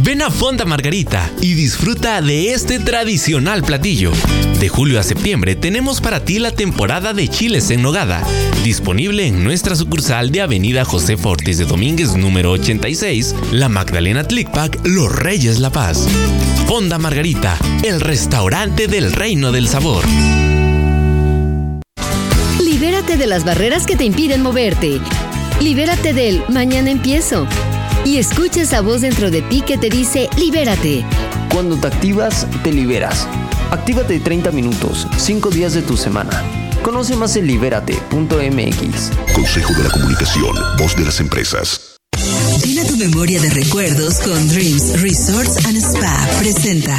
[0.02, 4.12] Ven a Fonda Margarita y disfruta de este tradicional platillo.
[4.60, 8.22] De julio a septiembre tenemos para ti la temporada de chiles en nogada,
[8.66, 14.78] disponible en nuestra sucursal de Avenida José Fortes de Domínguez número 86, La Magdalena Tlicpac,
[14.84, 16.06] Los Reyes La Paz.
[16.68, 20.04] Fonda Margarita, el restaurante del reino del sabor.
[22.62, 25.00] Libérate de las barreras que te impiden moverte.
[25.62, 27.48] Libérate del mañana empiezo
[28.06, 31.04] y escucha esa voz dentro de ti que te dice libérate.
[31.52, 33.28] Cuando te activas, te liberas.
[33.72, 36.44] Actívate 30 minutos, 5 días de tu semana.
[36.84, 39.12] Conoce más en libérate.mx.
[39.34, 41.85] Consejo de la Comunicación, voz de las empresas.
[43.10, 46.28] Memoria de recuerdos con Dreams Resorts and Spa.
[46.40, 46.98] Presenta.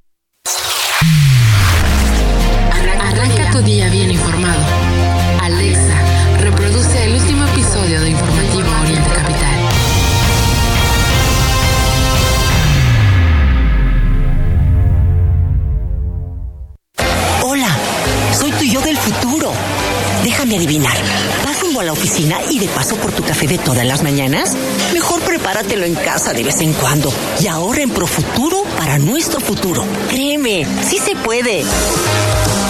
[23.48, 24.56] De todas las mañanas?
[24.94, 29.84] Mejor prepáratelo en casa de vez en cuando y ahorra en Profuturo para nuestro futuro.
[30.10, 31.64] Créeme, sí se puede.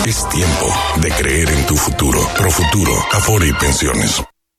[0.05, 2.19] Es tiempo de creer en tu futuro.
[2.37, 4.23] Profuturo, Afore y Pensiones.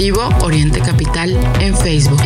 [0.00, 2.22] Oriente Capital en Facebook.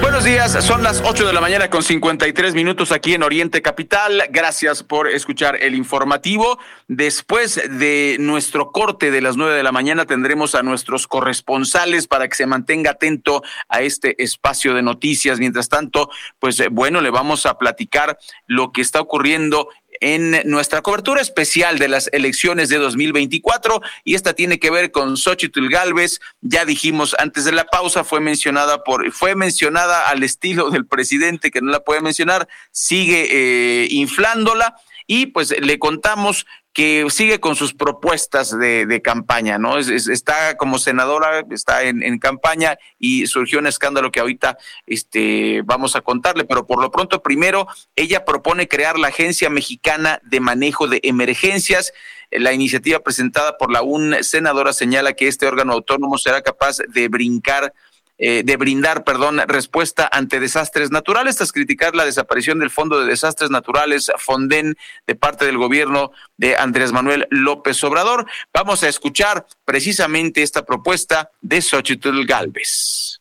[0.00, 4.22] Buenos días, son las 8 de la mañana con 53 minutos aquí en Oriente Capital.
[4.30, 6.58] Gracias por escuchar el informativo.
[6.88, 12.26] Después de nuestro corte de las 9 de la mañana tendremos a nuestros corresponsales para
[12.26, 15.38] que se mantenga atento a este espacio de noticias.
[15.38, 16.08] Mientras tanto,
[16.38, 19.68] pues eh, bueno, le vamos a platicar lo que está ocurriendo
[20.00, 25.16] en nuestra cobertura especial de las elecciones de 2024 y esta tiene que ver con
[25.16, 26.20] Xochitl Galvez.
[26.40, 31.50] Ya dijimos antes de la pausa fue mencionada por fue mencionada al estilo del presidente
[31.50, 34.76] que no la puede mencionar, sigue eh, inflándola
[35.06, 39.78] y pues le contamos que sigue con sus propuestas de, campaña, ¿no?
[39.78, 46.02] está como senadora, está en, campaña y surgió un escándalo que ahorita este, vamos a
[46.02, 51.00] contarle, pero por lo pronto primero ella propone crear la Agencia Mexicana de Manejo de
[51.02, 51.94] Emergencias.
[52.30, 57.08] La iniciativa presentada por la UN senadora señala que este órgano autónomo será capaz de
[57.08, 57.72] brincar
[58.18, 63.06] eh, de brindar, perdón, respuesta ante desastres naturales, tras criticar la desaparición del Fondo de
[63.06, 64.74] Desastres Naturales, Fonden,
[65.06, 68.26] de parte del gobierno de Andrés Manuel López Obrador.
[68.54, 73.20] Vamos a escuchar precisamente esta propuesta de Xochitl Galvez.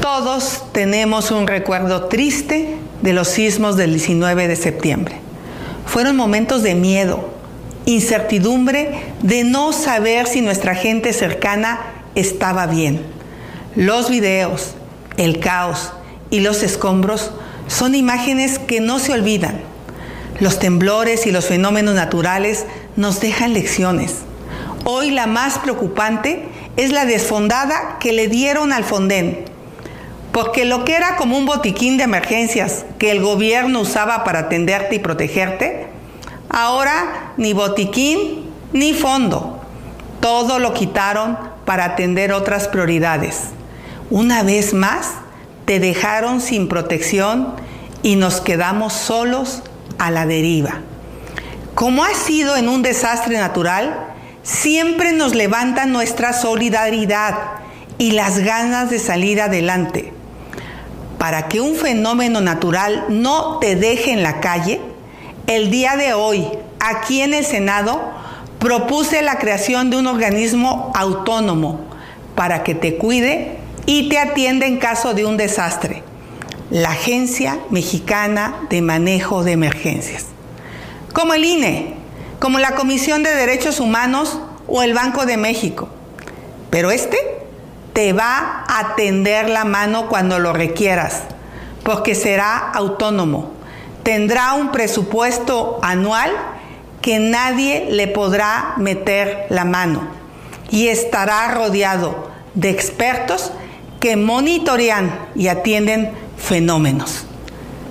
[0.00, 5.16] Todos tenemos un recuerdo triste de los sismos del 19 de septiembre.
[5.86, 7.34] Fueron momentos de miedo,
[7.84, 11.80] incertidumbre de no saber si nuestra gente cercana
[12.14, 13.15] estaba bien
[13.76, 14.74] los videos,
[15.18, 15.92] el caos
[16.30, 17.30] y los escombros
[17.66, 19.60] son imágenes que no se olvidan.
[20.40, 22.64] Los temblores y los fenómenos naturales
[22.96, 24.16] nos dejan lecciones.
[24.84, 26.48] Hoy la más preocupante
[26.78, 29.44] es la desfondada que le dieron al Fonden,
[30.32, 34.94] porque lo que era como un botiquín de emergencias que el gobierno usaba para atenderte
[34.94, 35.88] y protegerte,
[36.48, 39.60] ahora ni botiquín ni fondo.
[40.20, 43.50] Todo lo quitaron para atender otras prioridades.
[44.10, 45.14] Una vez más,
[45.64, 47.54] te dejaron sin protección
[48.04, 49.62] y nos quedamos solos
[49.98, 50.80] a la deriva.
[51.74, 57.34] Como ha sido en un desastre natural, siempre nos levanta nuestra solidaridad
[57.98, 60.12] y las ganas de salir adelante.
[61.18, 64.80] Para que un fenómeno natural no te deje en la calle,
[65.48, 66.46] el día de hoy,
[66.78, 68.00] aquí en el Senado,
[68.60, 71.80] propuse la creación de un organismo autónomo
[72.36, 76.02] para que te cuide y te atiende en caso de un desastre.
[76.70, 80.26] La Agencia Mexicana de Manejo de Emergencias.
[81.12, 81.94] Como el INE,
[82.40, 85.88] como la Comisión de Derechos Humanos o el Banco de México.
[86.70, 87.16] Pero este
[87.92, 91.22] te va a tender la mano cuando lo requieras,
[91.84, 93.52] porque será autónomo.
[94.02, 96.32] Tendrá un presupuesto anual
[97.00, 100.08] que nadie le podrá meter la mano
[100.70, 103.52] y estará rodeado de expertos
[104.06, 107.24] que monitorean y atienden fenómenos.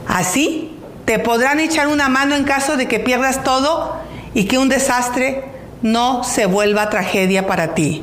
[0.08, 4.00] Así, te podrán echar una mano en caso de que pierdas todo
[4.34, 5.44] y que un desastre
[5.82, 8.02] no se vuelva tragedia para ti.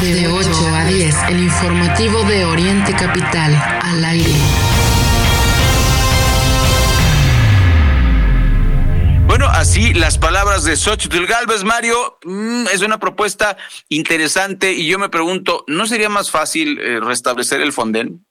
[0.00, 4.79] De 8 a 10, el informativo de Oriente Capital, al aire.
[9.60, 13.58] Así las palabras de Xochitl Galvez, Mario, mm, es una propuesta
[13.90, 18.24] interesante y yo me pregunto, ¿no sería más fácil eh, restablecer el Fonden?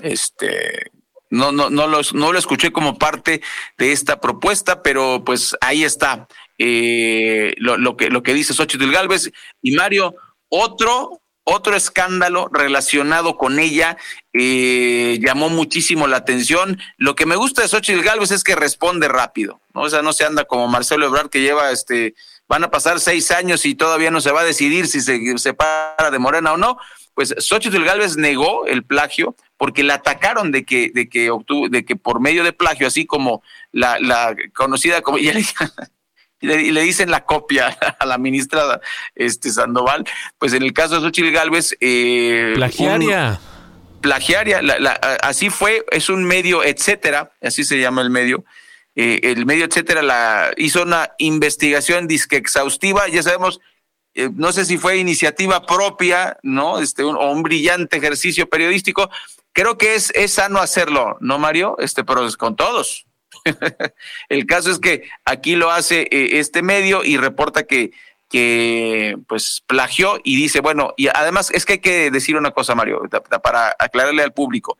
[0.00, 0.90] Este,
[1.28, 3.42] no, no, no, los, no lo escuché como parte
[3.76, 9.30] de esta propuesta, pero pues ahí está eh, lo, que, lo que dice Xochitl Galvez.
[9.60, 10.14] Y Mario,
[10.48, 13.96] otro otro escándalo relacionado con ella
[14.32, 16.78] eh, llamó muchísimo la atención.
[16.96, 19.82] Lo que me gusta de Xochitl Galvez es que responde rápido, ¿no?
[19.82, 22.14] O sea, no se anda como Marcelo Ebrard que lleva este,
[22.48, 26.10] van a pasar seis años y todavía no se va a decidir si se separa
[26.10, 26.78] de Morena o no.
[27.14, 31.84] Pues Xochitl Galvez negó el plagio porque la atacaron de que, de que obtuvo, de
[31.84, 35.32] que por medio de plagio, así como la, la conocida como ya
[36.42, 37.68] y le, dicen la copia
[37.98, 38.80] a la ministra
[39.14, 40.04] este, Sandoval,
[40.38, 41.76] pues en el caso de Xochitl Galvez...
[41.80, 43.40] Eh, plagiaria.
[44.00, 44.60] plagiaria,
[45.22, 48.44] así fue, es un medio, etcétera, así se llama el medio,
[48.96, 53.60] eh, el medio, etcétera, la, hizo una investigación disque exhaustiva, ya sabemos,
[54.14, 56.80] eh, no sé si fue iniciativa propia, ¿no?
[56.80, 59.08] Este, un, o un brillante ejercicio periodístico,
[59.52, 61.76] creo que es, es sano hacerlo, ¿no, Mario?
[61.78, 63.06] Este, pero es con todos.
[64.28, 67.92] el caso es que aquí lo hace eh, este medio y reporta que,
[68.28, 72.74] que pues plagió y dice, bueno, y además es que hay que decir una cosa,
[72.74, 73.02] Mario,
[73.42, 74.78] para aclararle al público.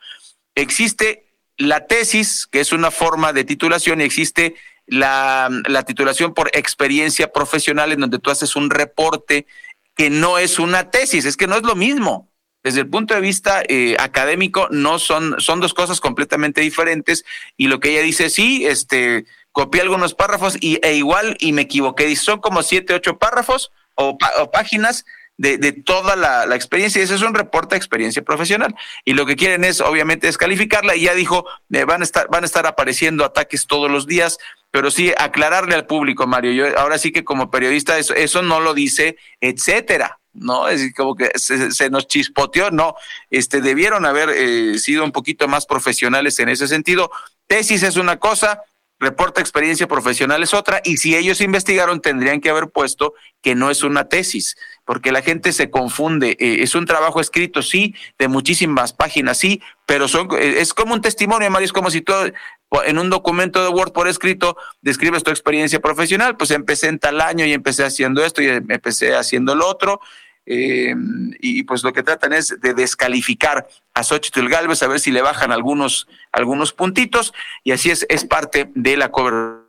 [0.54, 4.54] Existe la tesis, que es una forma de titulación, y existe
[4.86, 9.46] la, la titulación por experiencia profesional, en donde tú haces un reporte
[9.94, 12.31] que no es una tesis, es que no es lo mismo
[12.62, 17.24] desde el punto de vista eh, académico no son, son dos cosas completamente diferentes.
[17.56, 21.62] Y lo que ella dice, sí, este, copié algunos párrafos y, e igual y me
[21.62, 24.16] equivoqué, son como siete, ocho párrafos o,
[24.52, 25.04] páginas
[25.36, 27.00] de, de, toda la, experiencia.
[27.00, 28.74] Y ese es un reporte de experiencia profesional.
[29.04, 30.94] Y lo que quieren es obviamente descalificarla.
[30.94, 34.38] Y ya dijo van a estar van a estar apareciendo ataques todos los días
[34.70, 36.52] pero sí aclararle al público Mario.
[36.52, 40.68] Yo ahora sí que como periodista eso, eso no lo dice etcétera ¿no?
[40.68, 42.94] Es como que se, nos chispoteó, no,
[43.30, 47.10] este, debieron haber eh, sido un poquito más profesionales en ese sentido.
[47.46, 48.62] Tesis es una cosa,
[48.98, 53.70] reporta experiencia profesional es otra, y si ellos investigaron tendrían que haber puesto que no
[53.70, 56.36] es una tesis, porque la gente se confunde.
[56.38, 60.94] Eh, es un trabajo escrito, sí, de muchísimas páginas, sí, pero son, eh, es como
[60.94, 62.12] un testimonio, Mario, es como si tú
[62.84, 67.20] en un documento de Word por escrito describes tu experiencia profesional, pues empecé en tal
[67.20, 70.00] año y empecé haciendo esto y empecé haciendo lo otro.
[70.46, 70.94] Eh,
[71.40, 75.22] y pues lo que tratan es de descalificar a Xochitl Galvez, a ver si le
[75.22, 77.32] bajan algunos, algunos puntitos,
[77.62, 79.62] y así es, es parte de la cobertura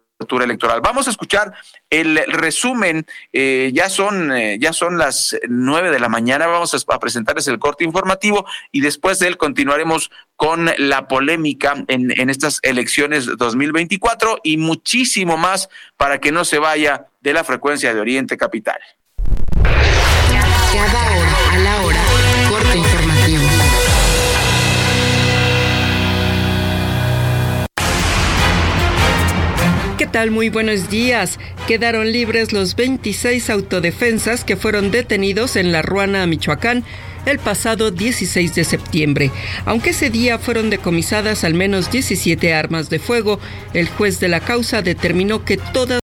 [0.45, 0.81] electoral.
[0.81, 1.53] Vamos a escuchar
[1.89, 6.99] el resumen, eh, ya, son, eh, ya son las nueve de la mañana, vamos a,
[6.99, 12.59] presentarles el corte informativo y después de él continuaremos con la polémica en, en estas
[12.63, 18.37] elecciones 2024 y muchísimo más para que no se vaya de la frecuencia de Oriente
[18.37, 18.79] Capital.
[20.73, 21.99] Cada hora a la hora,
[22.49, 23.43] corte informativo.
[29.99, 30.31] ¿Qué tal?
[30.31, 31.37] Muy buenos días.
[31.67, 36.83] Quedaron libres los 26 autodefensas que fueron detenidos en La Ruana, Michoacán,
[37.27, 39.31] el pasado 16 de septiembre.
[39.65, 43.39] Aunque ese día fueron decomisadas al menos 17 armas de fuego,
[43.75, 46.02] el juez de la causa determinó que todas